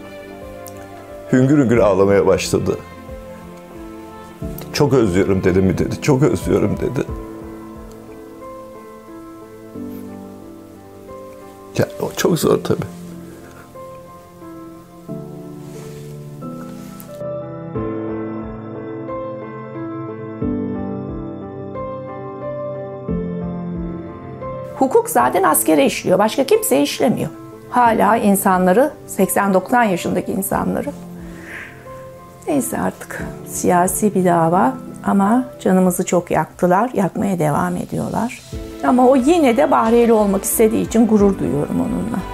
Hüngür 1.32 1.58
hüngür 1.58 1.78
ağlamaya 1.78 2.26
başladı. 2.26 2.78
Çok 4.74 4.92
özlüyorum 4.92 5.44
dedemi 5.44 5.78
dedi. 5.78 6.02
Çok 6.02 6.22
özlüyorum 6.22 6.76
dedi. 6.76 7.06
Ya 11.78 11.88
o 12.00 12.10
çok 12.16 12.38
zor 12.38 12.58
tabii. 12.64 12.84
Hukuk 24.78 25.10
zaten 25.10 25.42
askere 25.42 25.86
işliyor. 25.86 26.18
Başka 26.18 26.44
kimse 26.44 26.82
işlemiyor. 26.82 27.30
Hala 27.70 28.16
insanları, 28.16 28.92
80-90 29.08 29.90
yaşındaki 29.90 30.32
insanları 30.32 30.90
Neyse 32.48 32.78
artık 32.78 33.24
siyasi 33.46 34.14
bir 34.14 34.24
dava 34.24 34.74
ama 35.04 35.44
canımızı 35.60 36.06
çok 36.06 36.30
yaktılar. 36.30 36.90
Yakmaya 36.94 37.38
devam 37.38 37.76
ediyorlar. 37.76 38.42
Ama 38.86 39.08
o 39.08 39.16
yine 39.16 39.56
de 39.56 39.70
Bahriyeli 39.70 40.12
olmak 40.12 40.44
istediği 40.44 40.86
için 40.86 41.06
gurur 41.06 41.38
duyuyorum 41.38 41.80
onunla. 41.80 42.33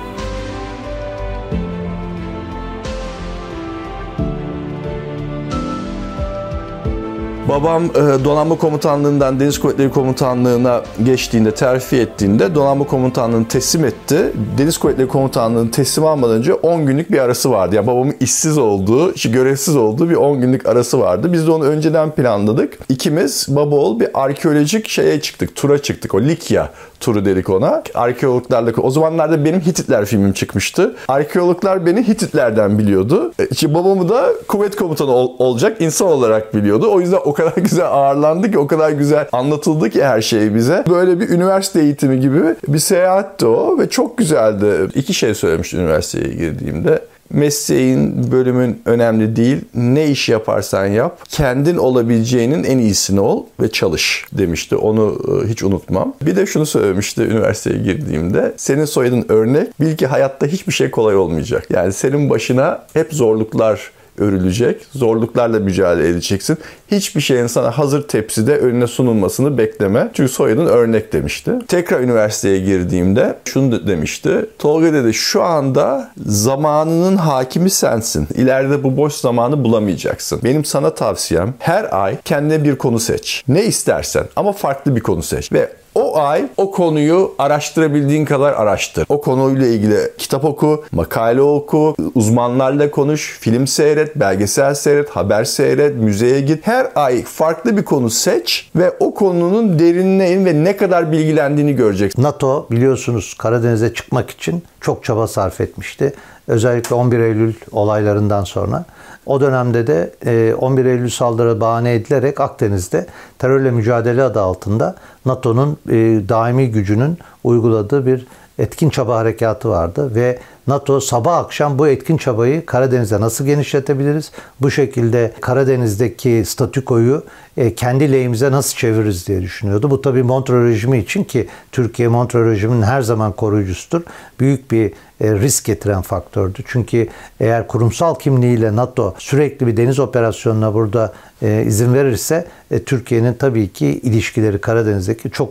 Babam 7.50 7.84
e, 7.84 8.24
donanma 8.24 8.58
komutanlığından 8.58 9.40
Deniz 9.40 9.60
Kuvvetleri 9.60 9.90
Komutanlığı'na 9.90 10.82
geçtiğinde, 11.04 11.54
terfi 11.54 11.96
ettiğinde 11.96 12.54
donanma 12.54 12.86
komutanlığını 12.86 13.48
teslim 13.48 13.84
etti. 13.84 14.32
Deniz 14.58 14.78
Kuvvetleri 14.78 15.08
Komutanlığı'nı 15.08 15.70
teslim 15.70 16.06
almadan 16.06 16.34
önce 16.36 16.54
10 16.54 16.86
günlük 16.86 17.12
bir 17.12 17.18
arası 17.18 17.50
vardı. 17.50 17.74
Yani 17.74 17.86
babamın 17.86 18.14
işsiz 18.20 18.58
olduğu, 18.58 19.12
görevsiz 19.14 19.76
olduğu 19.76 20.10
bir 20.10 20.14
10 20.14 20.40
günlük 20.40 20.66
arası 20.66 21.00
vardı. 21.00 21.32
Biz 21.32 21.46
de 21.46 21.50
onu 21.50 21.64
önceden 21.64 22.10
planladık. 22.10 22.78
İkimiz 22.88 23.46
baba 23.48 23.76
oğul 23.76 24.00
bir 24.00 24.08
arkeolojik 24.14 24.88
şeye 24.88 25.20
çıktık, 25.20 25.56
tura 25.56 25.82
çıktık. 25.82 26.14
O 26.14 26.20
Likya 26.20 26.70
turu 27.00 27.24
dedik 27.24 27.50
ona. 27.50 27.82
Arkeologlarla 27.94 28.72
o 28.82 28.90
zamanlarda 28.90 29.44
benim 29.44 29.60
Hititler 29.60 30.04
filmim 30.04 30.32
çıkmıştı. 30.32 30.96
Arkeologlar 31.08 31.86
beni 31.86 32.08
Hititlerden 32.08 32.78
biliyordu. 32.78 33.32
İşte 33.50 33.74
babamı 33.74 34.08
da 34.08 34.28
kuvvet 34.48 34.76
komutanı 34.76 35.10
ol- 35.10 35.34
olacak 35.38 35.76
insan 35.80 36.08
olarak 36.08 36.54
biliyordu. 36.54 36.90
O 36.92 37.00
yüzden 37.00 37.18
o 37.24 37.32
kadar 37.40 37.62
güzel 37.62 37.86
ağırlandı 37.86 38.50
ki, 38.50 38.58
o 38.58 38.66
kadar 38.66 38.90
güzel 38.90 39.28
anlatıldı 39.32 39.90
ki 39.90 40.04
her 40.04 40.22
şey 40.22 40.54
bize. 40.54 40.84
Böyle 40.90 41.20
bir 41.20 41.28
üniversite 41.28 41.80
eğitimi 41.80 42.20
gibi 42.20 42.40
bir 42.68 42.78
seyahatti 42.78 43.46
o 43.46 43.78
ve 43.78 43.88
çok 43.88 44.18
güzeldi. 44.18 44.66
İki 44.94 45.14
şey 45.14 45.34
söylemişti 45.34 45.76
üniversiteye 45.76 46.34
girdiğimde 46.34 47.00
mesleğin, 47.30 48.32
bölümün 48.32 48.82
önemli 48.86 49.36
değil. 49.36 49.58
Ne 49.74 50.10
iş 50.10 50.28
yaparsan 50.28 50.86
yap, 50.86 51.18
kendin 51.28 51.76
olabileceğinin 51.76 52.64
en 52.64 52.78
iyisini 52.78 53.20
ol 53.20 53.44
ve 53.60 53.70
çalış 53.70 54.24
demişti. 54.32 54.76
Onu 54.76 55.18
e, 55.28 55.48
hiç 55.48 55.62
unutmam. 55.62 56.14
Bir 56.22 56.36
de 56.36 56.46
şunu 56.46 56.66
söylemişti 56.66 57.22
üniversiteye 57.22 57.78
girdiğimde. 57.78 58.54
Senin 58.56 58.84
soyadın 58.84 59.24
örnek. 59.28 59.80
Bil 59.80 59.96
ki 59.96 60.06
hayatta 60.06 60.46
hiçbir 60.46 60.72
şey 60.72 60.90
kolay 60.90 61.16
olmayacak. 61.16 61.66
Yani 61.70 61.92
senin 61.92 62.30
başına 62.30 62.86
hep 62.92 63.14
zorluklar 63.14 63.90
örülecek. 64.18 64.86
Zorluklarla 64.92 65.58
mücadele 65.58 66.08
edeceksin. 66.08 66.58
Hiçbir 66.90 67.20
şeyin 67.20 67.46
sana 67.46 67.70
hazır 67.70 68.08
tepside 68.08 68.56
önüne 68.56 68.86
sunulmasını 68.86 69.58
bekleme. 69.58 70.10
Çünkü 70.14 70.32
soyadın 70.32 70.66
örnek 70.66 71.12
demişti. 71.12 71.52
Tekrar 71.68 72.00
üniversiteye 72.00 72.58
girdiğimde 72.58 73.38
şunu 73.44 73.86
demişti. 73.86 74.46
Tolga 74.58 74.92
dedi 74.92 75.14
şu 75.14 75.42
anda 75.42 76.10
zamanının 76.26 77.16
hakimi 77.16 77.70
sensin. 77.70 78.28
İleride 78.34 78.82
bu 78.82 78.96
boş 78.96 79.14
zamanı 79.14 79.64
bulamayacaksın. 79.64 80.40
Benim 80.44 80.64
sana 80.64 80.94
tavsiyem 80.94 81.54
her 81.58 82.02
ay 82.02 82.16
kendine 82.24 82.64
bir 82.64 82.76
konu 82.76 83.00
seç. 83.00 83.44
Ne 83.48 83.64
istersen 83.64 84.24
ama 84.36 84.52
farklı 84.52 84.96
bir 84.96 85.00
konu 85.00 85.22
seç. 85.22 85.52
Ve 85.52 85.68
o 85.94 86.18
ay 86.18 86.46
o 86.56 86.70
konuyu 86.70 87.34
araştırabildiğin 87.38 88.24
kadar 88.24 88.52
araştır. 88.52 89.06
O 89.08 89.20
konuyla 89.20 89.66
ilgili 89.66 90.12
kitap 90.18 90.44
oku, 90.44 90.84
makale 90.92 91.42
oku, 91.42 91.94
uzmanlarla 92.14 92.90
konuş, 92.90 93.38
film 93.40 93.66
seyret, 93.66 94.16
belgesel 94.16 94.74
seyret, 94.74 95.10
haber 95.10 95.44
seyret, 95.44 95.96
müzeye 95.96 96.40
git. 96.40 96.66
Her 96.66 96.86
ay 96.94 97.24
farklı 97.24 97.76
bir 97.76 97.84
konu 97.84 98.10
seç 98.10 98.70
ve 98.76 98.92
o 99.00 99.14
konunun 99.14 99.78
derinine 99.78 100.30
in 100.32 100.44
ve 100.44 100.64
ne 100.64 100.76
kadar 100.76 101.12
bilgilendiğini 101.12 101.76
göreceksin. 101.76 102.22
NATO 102.22 102.66
biliyorsunuz 102.70 103.34
Karadeniz'e 103.38 103.94
çıkmak 103.94 104.30
için 104.30 104.62
çok 104.80 105.04
çaba 105.04 105.28
sarf 105.28 105.60
etmişti. 105.60 106.12
Özellikle 106.48 106.94
11 106.94 107.18
Eylül 107.18 107.54
olaylarından 107.72 108.44
sonra. 108.44 108.84
O 109.30 109.40
dönemde 109.40 109.86
de 109.86 110.10
e, 110.26 110.54
11 110.54 110.84
Eylül 110.84 111.08
saldırı 111.08 111.60
bahane 111.60 111.94
edilerek 111.94 112.40
Akdeniz'de 112.40 113.06
terörle 113.38 113.70
mücadele 113.70 114.22
adı 114.22 114.40
altında 114.40 114.94
NATO'nun 115.26 115.76
e, 115.88 115.94
daimi 116.28 116.70
gücünün 116.70 117.18
uyguladığı 117.44 118.06
bir 118.06 118.26
etkin 118.58 118.90
çaba 118.90 119.16
harekatı 119.16 119.70
vardı 119.70 120.14
ve 120.14 120.38
NATO 120.70 121.00
sabah 121.00 121.36
akşam 121.36 121.78
bu 121.78 121.88
etkin 121.88 122.16
çabayı 122.16 122.66
Karadeniz'e 122.66 123.20
nasıl 123.20 123.46
genişletebiliriz? 123.46 124.32
Bu 124.60 124.70
şekilde 124.70 125.32
Karadeniz'deki 125.40 126.42
statükoyu 126.46 127.22
e, 127.56 127.74
kendi 127.74 128.12
lehimize 128.12 128.50
nasıl 128.50 128.76
çeviririz 128.76 129.26
diye 129.26 129.42
düşünüyordu. 129.42 129.90
Bu 129.90 130.00
tabii 130.00 130.22
Montreux 130.22 130.70
rejimi 130.70 130.98
için 130.98 131.24
ki 131.24 131.48
Türkiye 131.72 132.08
Montreux 132.08 132.46
rejiminin 132.46 132.82
her 132.82 133.02
zaman 133.02 133.32
koruyucusudur. 133.32 134.02
Büyük 134.40 134.70
bir 134.70 134.92
e, 135.20 135.32
risk 135.32 135.64
getiren 135.64 136.02
faktördü. 136.02 136.58
Çünkü 136.66 137.08
eğer 137.40 137.66
kurumsal 137.66 138.14
kimliğiyle 138.14 138.76
NATO 138.76 139.14
sürekli 139.18 139.66
bir 139.66 139.76
deniz 139.76 139.98
operasyonuna 139.98 140.74
burada 140.74 141.12
e, 141.42 141.64
izin 141.66 141.94
verirse 141.94 142.46
Türkiye'nin 142.86 143.34
tabii 143.34 143.68
ki 143.68 143.86
ilişkileri 143.86 144.60
Karadeniz'deki 144.60 145.30
çok 145.30 145.48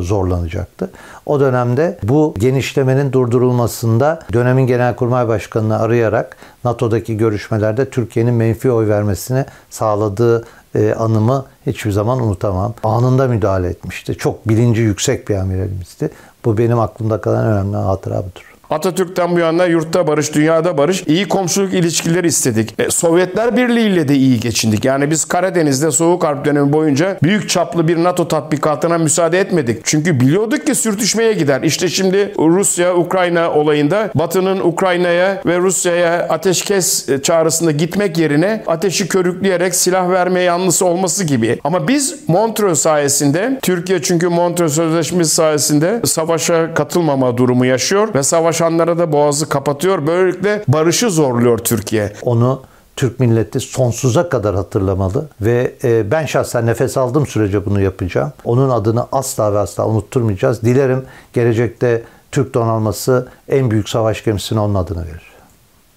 zorlanacaktı. 0.00 0.90
O 1.26 1.40
dönemde 1.40 1.98
bu 2.02 2.34
genişlemenin 2.38 3.12
durdurulmasında 3.12 4.20
dönemin 4.32 4.61
Genelkurmay 4.66 5.28
Başkanı'nı 5.28 5.78
arayarak 5.78 6.36
NATO'daki 6.64 7.16
görüşmelerde 7.16 7.90
Türkiye'nin 7.90 8.34
menfi 8.34 8.70
oy 8.70 8.88
vermesini 8.88 9.44
sağladığı 9.70 10.44
e, 10.74 10.94
anımı 10.94 11.44
hiçbir 11.66 11.90
zaman 11.90 12.20
unutamam. 12.20 12.74
Anında 12.84 13.28
müdahale 13.28 13.68
etmişti. 13.68 14.14
Çok 14.14 14.48
bilinci 14.48 14.80
yüksek 14.80 15.28
bir 15.28 15.34
amiralimizdi. 15.34 16.10
Bu 16.44 16.58
benim 16.58 16.78
aklımda 16.78 17.20
kalan 17.20 17.46
önemli 17.46 17.76
hatıra 17.76 18.18
budur. 18.18 18.51
Atatürk'ten 18.72 19.34
bu 19.34 19.38
yana 19.38 19.64
yurtta 19.64 20.06
barış, 20.06 20.34
dünyada 20.34 20.78
barış, 20.78 21.04
iyi 21.06 21.28
komşuluk 21.28 21.74
ilişkileri 21.74 22.26
istedik. 22.26 22.74
E, 22.78 22.90
Sovyetler 22.90 23.56
Birliği 23.56 23.88
ile 23.88 24.08
de 24.08 24.14
iyi 24.14 24.40
geçindik. 24.40 24.84
Yani 24.84 25.10
biz 25.10 25.24
Karadeniz'de 25.24 25.90
Soğuk 25.90 26.24
Harp 26.24 26.44
dönemi 26.44 26.72
boyunca 26.72 27.18
büyük 27.22 27.50
çaplı 27.50 27.88
bir 27.88 28.04
NATO 28.04 28.28
tatbikatına 28.28 28.98
müsaade 28.98 29.40
etmedik. 29.40 29.80
Çünkü 29.84 30.20
biliyorduk 30.20 30.66
ki 30.66 30.74
sürtüşmeye 30.74 31.32
gider. 31.32 31.62
İşte 31.62 31.88
şimdi 31.88 32.34
Rusya-Ukrayna 32.38 33.52
olayında 33.52 34.10
Batı'nın 34.14 34.60
Ukrayna'ya 34.60 35.42
ve 35.46 35.58
Rusya'ya 35.58 36.28
ateşkes 36.28 37.08
çağrısında 37.22 37.70
gitmek 37.70 38.18
yerine 38.18 38.62
ateşi 38.66 39.08
körükleyerek 39.08 39.74
silah 39.74 40.10
verme 40.10 40.40
yanlısı 40.40 40.86
olması 40.86 41.24
gibi. 41.24 41.58
Ama 41.64 41.88
biz 41.88 42.14
Montreux 42.28 42.80
sayesinde, 42.80 43.58
Türkiye 43.62 44.02
çünkü 44.02 44.28
Montreux 44.28 44.74
Sözleşmesi 44.74 45.34
sayesinde 45.34 46.00
savaşa 46.04 46.74
katılmama 46.74 47.36
durumu 47.36 47.66
yaşıyor 47.66 48.14
ve 48.14 48.22
savaşanlara 48.62 48.98
da 48.98 49.12
boğazı 49.12 49.48
kapatıyor. 49.48 50.06
Böylelikle 50.06 50.64
barışı 50.68 51.10
zorluyor 51.10 51.58
Türkiye. 51.58 52.12
Onu 52.22 52.62
Türk 52.96 53.20
milleti 53.20 53.60
sonsuza 53.60 54.28
kadar 54.28 54.54
hatırlamalı 54.54 55.28
ve 55.40 55.74
e, 55.84 56.10
ben 56.10 56.26
şahsen 56.26 56.66
nefes 56.66 56.96
aldığım 56.96 57.26
sürece 57.26 57.66
bunu 57.66 57.80
yapacağım. 57.80 58.32
Onun 58.44 58.70
adını 58.70 59.06
asla 59.12 59.52
ve 59.52 59.58
asla 59.58 59.86
unutturmayacağız. 59.86 60.62
Dilerim 60.62 61.04
gelecekte 61.32 62.02
Türk 62.32 62.54
donanması 62.54 63.28
en 63.48 63.70
büyük 63.70 63.88
savaş 63.88 64.24
gemisine 64.24 64.60
onun 64.60 64.74
adını 64.74 65.06
verir. 65.06 65.31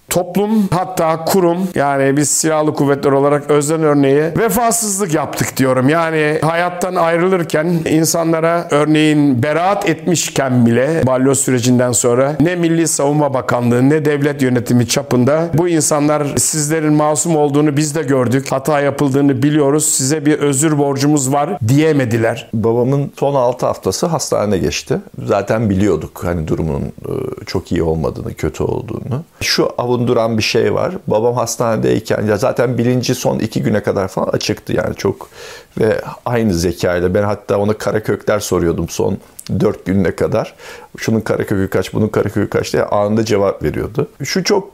Toplum 0.09 0.67
hatta 0.71 1.25
kurum 1.25 1.57
yani 1.75 2.17
biz 2.17 2.29
silahlı 2.29 2.73
kuvvetler 2.73 3.11
olarak 3.11 3.49
özden 3.49 3.83
örneği 3.83 4.21
vefasızlık 4.21 5.13
yaptık 5.13 5.57
diyorum. 5.57 5.89
Yani 5.89 6.39
hayattan 6.41 6.95
ayrılırken 6.95 7.79
insanlara 7.89 8.67
örneğin 8.71 9.43
beraat 9.43 9.89
etmişken 9.89 10.65
bile 10.65 11.07
balyoz 11.07 11.39
sürecinden 11.39 11.91
sonra 11.91 12.35
ne 12.39 12.55
Milli 12.55 12.87
Savunma 12.87 13.33
Bakanlığı 13.33 13.89
ne 13.89 14.05
devlet 14.05 14.41
yönetimi 14.41 14.87
çapında 14.87 15.49
bu 15.53 15.67
insanlar 15.67 16.27
sizlerin 16.37 16.93
masum 16.93 17.35
olduğunu 17.35 17.77
biz 17.77 17.95
de 17.95 18.03
gördük. 18.03 18.51
Hata 18.51 18.79
yapıldığını 18.79 19.43
biliyoruz. 19.43 19.85
Size 19.85 20.25
bir 20.25 20.39
özür 20.39 20.77
borcumuz 20.77 21.33
var 21.33 21.59
diyemediler. 21.67 22.49
Babamın 22.53 23.11
son 23.19 23.35
6 23.35 23.65
haftası 23.65 24.05
hastanede 24.05 24.57
geçti. 24.57 24.97
Zaten 25.25 25.69
biliyorduk 25.69 26.23
hani 26.23 26.47
durumunun 26.47 26.85
e, 26.85 27.11
çok 27.45 27.71
iyi 27.71 27.83
olmadığını, 27.83 28.33
kötü 28.33 28.63
olduğunu. 28.63 29.23
Şu 29.41 29.69
avunduran 29.95 30.37
bir 30.37 30.43
şey 30.43 30.73
var. 30.73 30.93
Babam 31.07 31.35
hastanedeyken 31.35 32.25
ya 32.25 32.37
zaten 32.37 32.77
bilinci 32.77 33.15
son 33.15 33.39
2 33.39 33.63
güne 33.63 33.83
kadar 33.83 34.07
falan 34.07 34.27
açıktı 34.27 34.73
yani 34.73 34.95
çok 34.95 35.29
ve 35.79 36.01
aynı 36.25 36.53
zekayla 36.53 37.13
ben 37.13 37.23
hatta 37.23 37.57
ona 37.57 37.73
kara 37.73 38.03
kökler 38.03 38.39
soruyordum 38.39 38.89
son 38.89 39.17
4 39.59 39.85
gününe 39.85 40.15
kadar. 40.15 40.53
Şunun 40.97 41.21
kara 41.21 41.45
kökü 41.45 41.69
kaç, 41.69 41.93
bunun 41.93 42.07
kara 42.07 42.29
kökü 42.29 42.49
kaç 42.49 42.73
diye 42.73 42.83
anında 42.83 43.25
cevap 43.25 43.63
veriyordu. 43.63 44.07
Şu 44.23 44.43
çok 44.43 44.71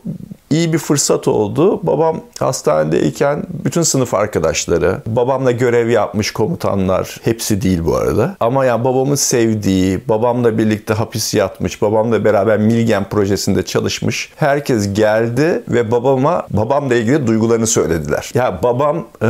iyi 0.49 0.73
bir 0.73 0.77
fırsat 0.77 1.27
oldu. 1.27 1.79
Babam 1.83 2.21
hastanedeyken 2.39 3.43
bütün 3.65 3.81
sınıf 3.81 4.13
arkadaşları, 4.13 5.01
babamla 5.05 5.51
görev 5.51 5.89
yapmış 5.89 6.31
komutanlar, 6.31 7.17
hepsi 7.23 7.61
değil 7.61 7.85
bu 7.85 7.95
arada. 7.95 8.35
Ama 8.39 8.65
yani 8.65 8.83
babamın 8.83 9.15
sevdiği, 9.15 9.99
babamla 10.09 10.57
birlikte 10.57 10.93
hapis 10.93 11.33
yatmış, 11.33 11.81
babamla 11.81 12.25
beraber 12.25 12.57
Milgen 12.57 13.09
projesinde 13.09 13.63
çalışmış. 13.63 14.29
Herkes 14.35 14.93
geldi 14.93 15.63
ve 15.67 15.91
babama 15.91 16.47
babamla 16.49 16.95
ilgili 16.95 17.27
duygularını 17.27 17.67
söylediler. 17.67 18.31
Ya 18.33 18.59
babam 18.63 19.07
e, 19.23 19.27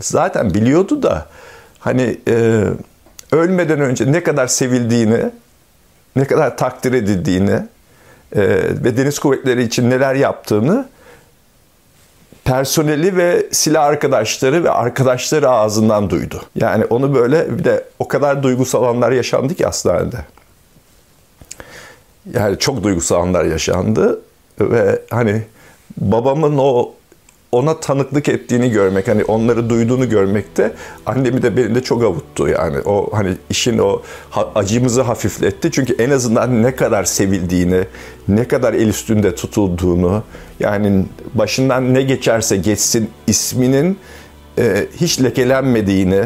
zaten 0.00 0.54
biliyordu 0.54 1.02
da 1.02 1.26
hani 1.78 2.18
e, 2.28 2.64
ölmeden 3.32 3.80
önce 3.80 4.12
ne 4.12 4.22
kadar 4.22 4.46
sevildiğini, 4.46 5.30
ne 6.16 6.24
kadar 6.24 6.56
takdir 6.56 6.92
edildiğini 6.92 7.60
e, 8.32 8.40
ve 8.84 8.96
deniz 8.96 9.18
kuvvetleri 9.18 9.62
için 9.62 9.90
neler 9.90 10.14
yaptığını 10.14 10.88
personeli 12.44 13.16
ve 13.16 13.46
silah 13.52 13.84
arkadaşları 13.84 14.64
ve 14.64 14.70
arkadaşları 14.70 15.50
ağzından 15.50 16.10
duydu. 16.10 16.42
Yani 16.54 16.84
onu 16.84 17.14
böyle 17.14 17.58
bir 17.58 17.64
de 17.64 17.84
o 17.98 18.08
kadar 18.08 18.42
duygusal 18.42 18.84
anlar 18.84 19.12
yaşandı 19.12 19.54
ki 19.54 19.64
hastanede. 19.64 20.16
Yani 22.32 22.58
çok 22.58 22.82
duygusal 22.82 23.22
anlar 23.22 23.44
yaşandı 23.44 24.20
ve 24.60 25.02
hani 25.10 25.42
babamın 25.96 26.58
o 26.58 26.92
ona 27.52 27.80
tanıklık 27.80 28.28
ettiğini 28.28 28.70
görmek, 28.70 29.08
hani 29.08 29.24
onları 29.24 29.70
duyduğunu 29.70 30.08
görmekte 30.08 30.72
annemi 31.06 31.42
de 31.42 31.56
beni 31.56 31.74
de 31.74 31.82
çok 31.82 32.02
avuttu 32.02 32.48
yani. 32.48 32.78
O 32.84 33.10
hani 33.12 33.34
işin 33.50 33.78
o 33.78 34.02
acımızı 34.54 35.02
hafifletti. 35.02 35.70
Çünkü 35.70 35.96
en 35.98 36.10
azından 36.10 36.62
ne 36.62 36.76
kadar 36.76 37.04
sevildiğini, 37.04 37.84
ne 38.28 38.48
kadar 38.48 38.74
el 38.74 38.88
üstünde 38.88 39.34
tutulduğunu, 39.34 40.22
yani 40.60 41.04
başından 41.34 41.94
ne 41.94 42.02
geçerse 42.02 42.56
geçsin 42.56 43.10
isminin 43.26 43.98
e, 44.58 44.86
hiç 44.96 45.22
lekelenmediğini 45.22 46.24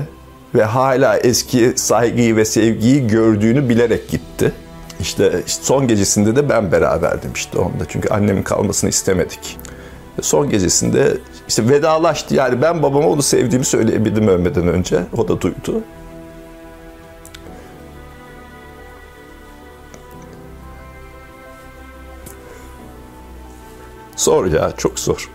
ve 0.54 0.64
hala 0.64 1.18
eski 1.18 1.72
saygıyı 1.76 2.36
ve 2.36 2.44
sevgiyi 2.44 3.06
gördüğünü 3.06 3.68
bilerek 3.68 4.08
gitti. 4.08 4.52
İşte 5.00 5.42
son 5.46 5.88
gecesinde 5.88 6.36
de 6.36 6.48
ben 6.48 6.72
beraberdim 6.72 7.30
işte 7.34 7.58
onda. 7.58 7.84
Çünkü 7.88 8.08
annemin 8.08 8.42
kalmasını 8.42 8.90
istemedik. 8.90 9.58
Son 10.22 10.50
gecesinde 10.50 11.16
işte 11.48 11.68
vedalaştı. 11.68 12.34
Yani 12.34 12.62
ben 12.62 12.82
babama 12.82 13.08
onu 13.08 13.22
sevdiğimi 13.22 13.64
söyleyebildim 13.64 14.28
ölmeden 14.28 14.68
önce. 14.68 15.00
O 15.16 15.28
da 15.28 15.40
duydu. 15.40 15.82
Zor 24.16 24.46
ya, 24.46 24.72
çok 24.76 24.98
zor. 24.98 25.30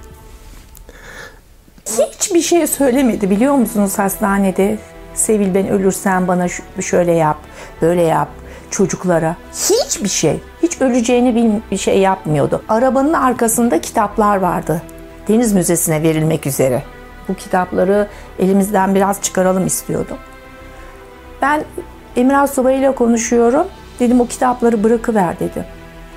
Hiçbir 2.29 2.41
şey 2.41 2.67
söylemedi 2.67 3.29
biliyor 3.29 3.53
musunuz 3.53 3.99
hastanede? 3.99 4.77
Sevil 5.13 5.55
ben 5.55 5.69
ölürsem 5.69 6.27
bana 6.27 6.47
şöyle 6.81 7.11
yap, 7.11 7.37
böyle 7.81 8.01
yap 8.01 8.29
çocuklara. 8.71 9.36
Hiçbir 9.53 10.10
şey. 10.10 10.39
Hiç 10.63 10.82
öleceğini 10.82 11.62
bir 11.71 11.77
şey 11.77 11.99
yapmıyordu. 11.99 12.63
Arabanın 12.69 13.13
arkasında 13.13 13.82
kitaplar 13.82 14.38
vardı. 14.38 14.82
Deniz 15.27 15.53
Müzesi'ne 15.53 16.03
verilmek 16.03 16.47
üzere. 16.47 16.84
Bu 17.27 17.34
kitapları 17.34 18.08
elimizden 18.39 18.95
biraz 18.95 19.21
çıkaralım 19.21 19.67
istiyordum. 19.67 20.17
Ben 21.41 21.63
Emrah 22.15 22.47
Subay 22.47 22.79
ile 22.79 22.95
konuşuyorum. 22.95 23.67
Dedim 23.99 24.21
o 24.21 24.27
kitapları 24.27 24.84
bırakıver 24.84 25.39
dedim 25.39 25.63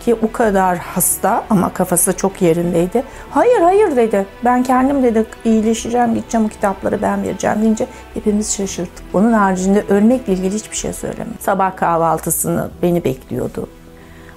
ki 0.05 0.15
o 0.15 0.33
kadar 0.33 0.79
hasta 0.79 1.45
ama 1.51 1.73
kafası 1.73 2.17
çok 2.17 2.43
yerindeydi. 2.43 3.03
Hayır 3.31 3.61
hayır 3.61 3.97
dedi. 3.97 4.27
Ben 4.45 4.63
kendim 4.63 5.03
dedi 5.03 5.27
iyileşeceğim 5.45 6.15
gideceğim 6.15 6.47
o 6.47 6.49
kitapları 6.49 7.03
ben 7.03 7.23
vereceğim 7.23 7.63
deyince 7.63 7.87
hepimiz 8.15 8.57
şaşırdık. 8.57 9.03
Onun 9.15 9.33
haricinde 9.33 9.85
ölmekle 9.89 10.33
ilgili 10.33 10.55
hiçbir 10.55 10.77
şey 10.77 10.93
söylemedi. 10.93 11.37
Sabah 11.41 11.77
kahvaltısını 11.77 12.71
beni 12.83 13.05
bekliyordu. 13.05 13.69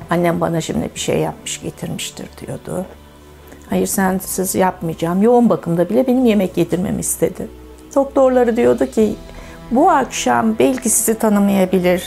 Annem 0.10 0.42
bana 0.42 0.62
şimdi 0.62 0.90
bir 0.96 1.00
şey 1.00 1.20
yapmış 1.20 1.62
getirmiştir 1.62 2.28
diyordu. 2.42 2.86
Hayır 3.70 3.88
sensiz 3.88 4.56
yapmayacağım. 4.56 5.22
Yoğun 5.22 5.50
bakımda 5.50 5.90
bile 5.90 6.08
benim 6.08 6.26
yemek 6.26 6.58
yedirmemi 6.58 7.00
istedi. 7.00 7.48
Doktorları 7.96 8.58
diyordu 8.58 8.86
ki 8.86 9.16
bu 9.72 9.90
akşam 9.90 10.60
belki 10.60 10.90
sizi 10.90 11.20
tanımayabilir 11.20 12.04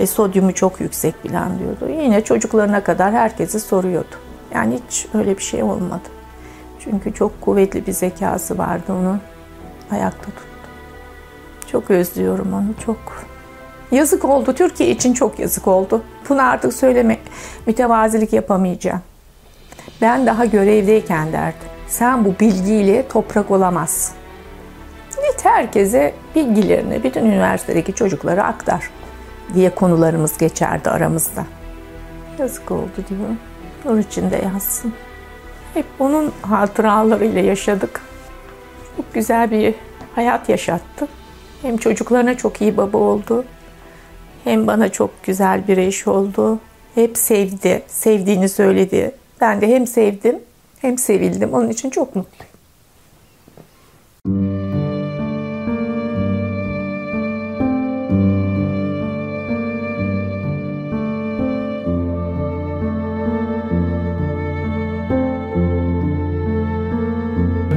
ve 0.00 0.06
sodyumu 0.06 0.54
çok 0.54 0.80
yüksek 0.80 1.22
falan 1.22 1.58
diyordu. 1.58 2.02
Yine 2.02 2.24
çocuklarına 2.24 2.84
kadar 2.84 3.12
herkesi 3.12 3.60
soruyordu. 3.60 4.14
Yani 4.54 4.80
hiç 4.86 5.06
öyle 5.14 5.36
bir 5.38 5.42
şey 5.42 5.62
olmadı. 5.62 6.08
Çünkü 6.80 7.14
çok 7.14 7.40
kuvvetli 7.40 7.86
bir 7.86 7.92
zekası 7.92 8.58
vardı 8.58 8.84
onun. 8.88 9.20
Ayakta 9.90 10.24
tuttu. 10.24 10.42
Çok 11.72 11.90
özlüyorum 11.90 12.52
onu 12.52 12.84
çok. 12.86 12.98
Yazık 13.90 14.24
oldu. 14.24 14.54
Türkiye 14.54 14.90
için 14.90 15.12
çok 15.12 15.38
yazık 15.38 15.68
oldu. 15.68 16.02
Bunu 16.28 16.42
artık 16.42 16.72
söyleme, 16.72 17.18
mütevazilik 17.66 18.32
yapamayacağım. 18.32 19.00
Ben 20.00 20.26
daha 20.26 20.44
görevdeyken 20.44 21.32
derdim. 21.32 21.68
Sen 21.88 22.24
bu 22.24 22.34
bilgiyle 22.40 23.08
toprak 23.08 23.50
olamazsın. 23.50 24.14
Git 25.10 25.44
herkese 25.44 26.14
bilgilerini, 26.34 27.02
bütün 27.02 27.24
üniversitedeki 27.24 27.92
çocuklara 27.92 28.44
aktar 28.44 28.90
diye 29.54 29.74
konularımız 29.74 30.38
geçerdi 30.38 30.90
aramızda. 30.90 31.44
Yazık 32.38 32.70
oldu 32.70 33.04
diyorum. 33.08 33.38
Nur 33.84 33.98
içinde 33.98 34.36
yazsın. 34.36 34.92
Hep 35.74 35.86
onun 35.98 36.32
hatıralarıyla 36.42 37.40
yaşadık. 37.40 38.00
Çok 38.96 39.14
güzel 39.14 39.50
bir 39.50 39.74
hayat 40.14 40.48
yaşattı. 40.48 41.08
Hem 41.62 41.76
çocuklarına 41.76 42.36
çok 42.36 42.60
iyi 42.60 42.76
baba 42.76 42.98
oldu. 42.98 43.44
Hem 44.44 44.66
bana 44.66 44.88
çok 44.88 45.22
güzel 45.22 45.68
bir 45.68 45.76
eş 45.76 46.06
oldu. 46.06 46.58
Hep 46.94 47.18
sevdi, 47.18 47.82
sevdiğini 47.86 48.48
söyledi. 48.48 49.14
Ben 49.40 49.60
de 49.60 49.68
hem 49.68 49.86
sevdim 49.86 50.38
hem 50.78 50.98
sevildim. 50.98 51.54
Onun 51.54 51.68
için 51.68 51.90
çok 51.90 52.16
mutluyum. 52.16 52.52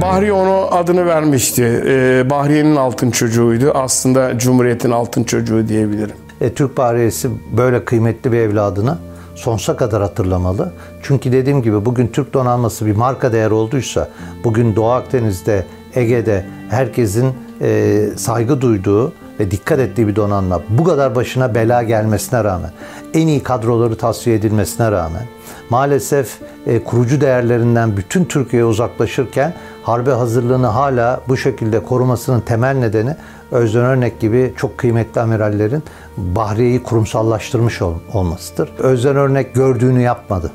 Bahri 0.06 0.32
onu 0.32 0.74
adını 0.74 1.06
vermişti. 1.06 1.82
Ee, 1.86 2.30
Bahriye'nin 2.30 2.76
altın 2.76 3.10
çocuğuydu. 3.10 3.70
Aslında 3.74 4.38
Cumhuriyet'in 4.38 4.90
altın 4.90 5.24
çocuğu 5.24 5.68
diyebilirim. 5.68 6.16
E, 6.40 6.54
Türk 6.54 6.76
Bahriyesi 6.76 7.30
böyle 7.56 7.84
kıymetli 7.84 8.32
bir 8.32 8.38
evladını 8.38 8.98
sonsuza 9.34 9.76
kadar 9.76 10.02
hatırlamalı. 10.02 10.72
Çünkü 11.02 11.32
dediğim 11.32 11.62
gibi 11.62 11.84
bugün 11.84 12.06
Türk 12.06 12.34
donanması 12.34 12.86
bir 12.86 12.96
marka 12.96 13.32
değer 13.32 13.50
olduysa, 13.50 14.08
bugün 14.44 14.76
Doğu 14.76 14.90
Akdeniz'de, 14.90 15.66
Ege'de 15.94 16.44
herkesin 16.70 17.34
e, 17.60 18.02
saygı 18.16 18.60
duyduğu 18.60 19.12
ve 19.40 19.50
dikkat 19.50 19.78
ettiği 19.78 20.08
bir 20.08 20.16
donanma 20.16 20.62
bu 20.68 20.84
kadar 20.84 21.14
başına 21.14 21.54
bela 21.54 21.82
gelmesine 21.82 22.44
rağmen, 22.44 22.70
en 23.14 23.26
iyi 23.26 23.42
kadroları 23.42 23.96
tasfiye 23.96 24.36
edilmesine 24.36 24.90
rağmen, 24.90 25.22
maalesef 25.70 26.38
e, 26.66 26.84
kurucu 26.84 27.20
değerlerinden 27.20 27.96
bütün 27.96 28.24
Türkiye 28.24 28.64
uzaklaşırken 28.64 29.54
harbe 29.86 30.10
hazırlığını 30.10 30.66
hala 30.66 31.20
bu 31.28 31.36
şekilde 31.36 31.80
korumasının 31.80 32.40
temel 32.40 32.76
nedeni 32.76 33.16
Özden 33.50 33.84
Örnek 33.84 34.20
gibi 34.20 34.54
çok 34.56 34.78
kıymetli 34.78 35.20
amirallerin 35.20 35.82
Bahriye'yi 36.16 36.82
kurumsallaştırmış 36.82 37.82
ol, 37.82 37.94
olmasıdır. 38.12 38.72
Özden 38.78 39.16
Örnek 39.16 39.54
gördüğünü 39.54 40.02
yapmadı. 40.02 40.52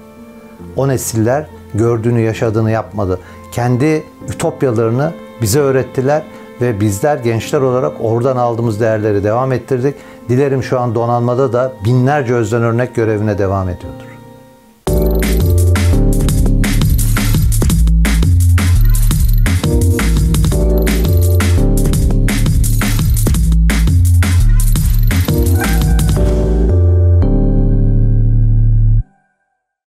O 0.76 0.88
nesiller 0.88 1.48
gördüğünü, 1.74 2.20
yaşadığını 2.20 2.72
yapmadı. 2.72 3.20
Kendi 3.52 4.04
ütopyalarını 4.30 5.14
bize 5.42 5.60
öğrettiler 5.60 6.24
ve 6.62 6.80
bizler 6.80 7.18
gençler 7.18 7.62
olarak 7.62 7.94
oradan 8.02 8.38
aldığımız 8.38 8.80
değerleri 8.80 9.24
devam 9.24 9.52
ettirdik. 9.52 9.96
Dilerim 10.30 10.64
şu 10.64 10.80
an 10.80 10.96
donanmada 10.96 11.54
da 11.54 11.74
binlerce 11.86 12.34
özden 12.34 12.62
örnek 12.62 12.96
görevine 12.96 13.38
devam 13.38 13.70
ediyordur. 13.70 14.11